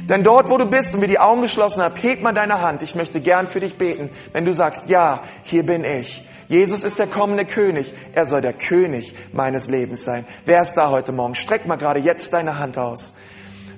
Denn 0.07 0.23
dort, 0.23 0.51
wo 0.51 0.59
du 0.59 0.67
bist 0.67 0.95
und 0.95 1.01
wir 1.01 1.09
die 1.09 1.19
Augen 1.19 1.41
geschlossen 1.41 1.83
haben, 1.83 1.97
heb 1.97 2.21
mal 2.21 2.35
deine 2.35 2.61
Hand. 2.61 2.83
Ich 2.83 2.95
möchte 2.95 3.23
gern 3.23 3.47
für 3.47 3.61
dich 3.61 3.79
beten. 3.79 4.11
Wenn 4.35 4.45
du 4.45 4.53
sagst, 4.53 4.91
ja, 4.91 5.23
hier 5.45 5.63
bin 5.63 5.83
ich. 5.83 6.27
Jesus 6.53 6.85
ist 6.85 6.99
der 6.99 7.07
kommende 7.07 7.47
König. 7.47 7.95
Er 8.13 8.27
soll 8.27 8.43
der 8.43 8.53
König 8.53 9.15
meines 9.33 9.71
Lebens 9.71 10.05
sein. 10.05 10.27
Wer 10.45 10.61
ist 10.61 10.75
da 10.75 10.91
heute 10.91 11.11
Morgen? 11.11 11.35
Streck 11.35 11.67
mal 11.67 11.77
gerade 11.77 11.99
jetzt 11.99 12.35
deine 12.35 12.59
Hand 12.59 12.77
aus. 12.77 13.15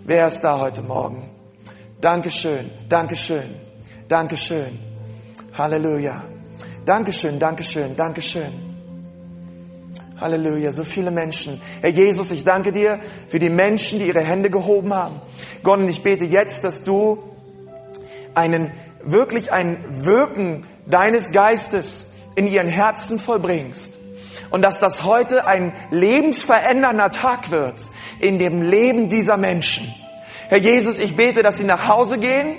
Wer 0.04 0.26
ist 0.26 0.40
da 0.40 0.58
heute 0.58 0.82
Morgen? 0.82 1.22
Dankeschön, 2.00 2.72
Dankeschön, 2.88 3.54
Dankeschön. 4.08 4.76
Halleluja. 5.56 6.24
Dankeschön, 6.84 7.38
Dankeschön, 7.38 7.94
Dankeschön. 7.94 8.52
Halleluja, 10.20 10.72
so 10.72 10.82
viele 10.82 11.12
Menschen. 11.12 11.60
Herr 11.80 11.90
Jesus, 11.90 12.32
ich 12.32 12.42
danke 12.42 12.72
dir 12.72 12.98
für 13.28 13.38
die 13.38 13.50
Menschen, 13.50 14.00
die 14.00 14.08
ihre 14.08 14.22
Hände 14.22 14.50
gehoben 14.50 14.92
haben. 14.92 15.22
Gott, 15.62 15.78
und 15.78 15.88
ich 15.88 16.02
bete 16.02 16.24
jetzt, 16.24 16.64
dass 16.64 16.82
du 16.82 17.22
einen, 18.34 18.72
wirklich 19.04 19.52
ein 19.52 19.76
Wirken 19.88 20.66
deines 20.86 21.30
Geistes 21.30 22.13
in 22.34 22.46
ihren 22.46 22.68
Herzen 22.68 23.18
vollbringst. 23.18 23.92
Und 24.50 24.62
dass 24.62 24.80
das 24.80 25.04
heute 25.04 25.46
ein 25.46 25.72
lebensverändernder 25.90 27.10
Tag 27.10 27.50
wird 27.50 27.82
in 28.20 28.38
dem 28.38 28.62
Leben 28.62 29.08
dieser 29.08 29.36
Menschen. 29.36 29.92
Herr 30.48 30.58
Jesus, 30.58 30.98
ich 30.98 31.16
bete, 31.16 31.42
dass 31.42 31.56
sie 31.56 31.64
nach 31.64 31.88
Hause 31.88 32.18
gehen 32.18 32.56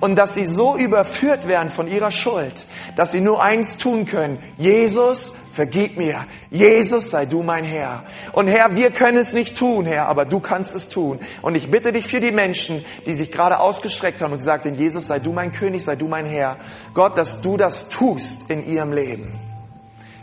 und 0.00 0.16
dass 0.16 0.34
sie 0.34 0.46
so 0.46 0.76
überführt 0.76 1.48
werden 1.48 1.70
von 1.70 1.88
ihrer 1.88 2.10
Schuld, 2.10 2.66
dass 2.96 3.12
sie 3.12 3.20
nur 3.20 3.42
eins 3.42 3.76
tun 3.76 4.06
können. 4.06 4.38
Jesus, 4.56 5.34
vergib 5.52 5.96
mir. 5.96 6.24
Jesus, 6.50 7.10
sei 7.10 7.26
du 7.26 7.42
mein 7.42 7.64
Herr. 7.64 8.04
Und 8.32 8.48
Herr, 8.48 8.76
wir 8.76 8.90
können 8.90 9.18
es 9.18 9.32
nicht 9.32 9.56
tun, 9.56 9.86
Herr, 9.86 10.08
aber 10.08 10.24
du 10.24 10.40
kannst 10.40 10.74
es 10.74 10.88
tun. 10.88 11.18
Und 11.42 11.54
ich 11.54 11.70
bitte 11.70 11.92
dich 11.92 12.06
für 12.06 12.20
die 12.20 12.32
Menschen, 12.32 12.84
die 13.06 13.14
sich 13.14 13.30
gerade 13.32 13.58
ausgestreckt 13.58 14.20
haben 14.20 14.32
und 14.32 14.38
gesagt 14.38 14.66
haben, 14.66 14.74
Jesus, 14.74 15.06
sei 15.06 15.18
du 15.18 15.32
mein 15.32 15.52
König, 15.52 15.84
sei 15.84 15.96
du 15.96 16.08
mein 16.08 16.26
Herr. 16.26 16.56
Gott, 16.94 17.16
dass 17.16 17.40
du 17.40 17.56
das 17.56 17.88
tust 17.88 18.50
in 18.50 18.66
ihrem 18.66 18.92
Leben. 18.92 19.32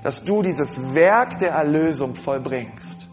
Dass 0.04 0.24
du 0.24 0.42
dieses 0.42 0.94
Werk 0.94 1.40
der 1.40 1.52
Erlösung 1.52 2.16
vollbringst. 2.16 3.07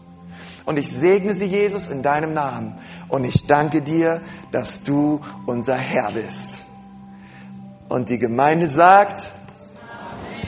Und 0.65 0.77
ich 0.77 0.91
segne 0.91 1.33
sie, 1.33 1.45
Jesus, 1.45 1.87
in 1.87 2.01
deinem 2.01 2.33
Namen. 2.33 2.79
Und 3.07 3.23
ich 3.23 3.45
danke 3.45 3.81
dir, 3.81 4.21
dass 4.51 4.83
du 4.83 5.21
unser 5.45 5.77
Herr 5.77 6.11
bist. 6.11 6.63
Und 7.87 8.09
die 8.09 8.17
Gemeinde 8.17 8.67
sagt, 8.67 9.29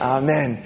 Amen. 0.00 0.58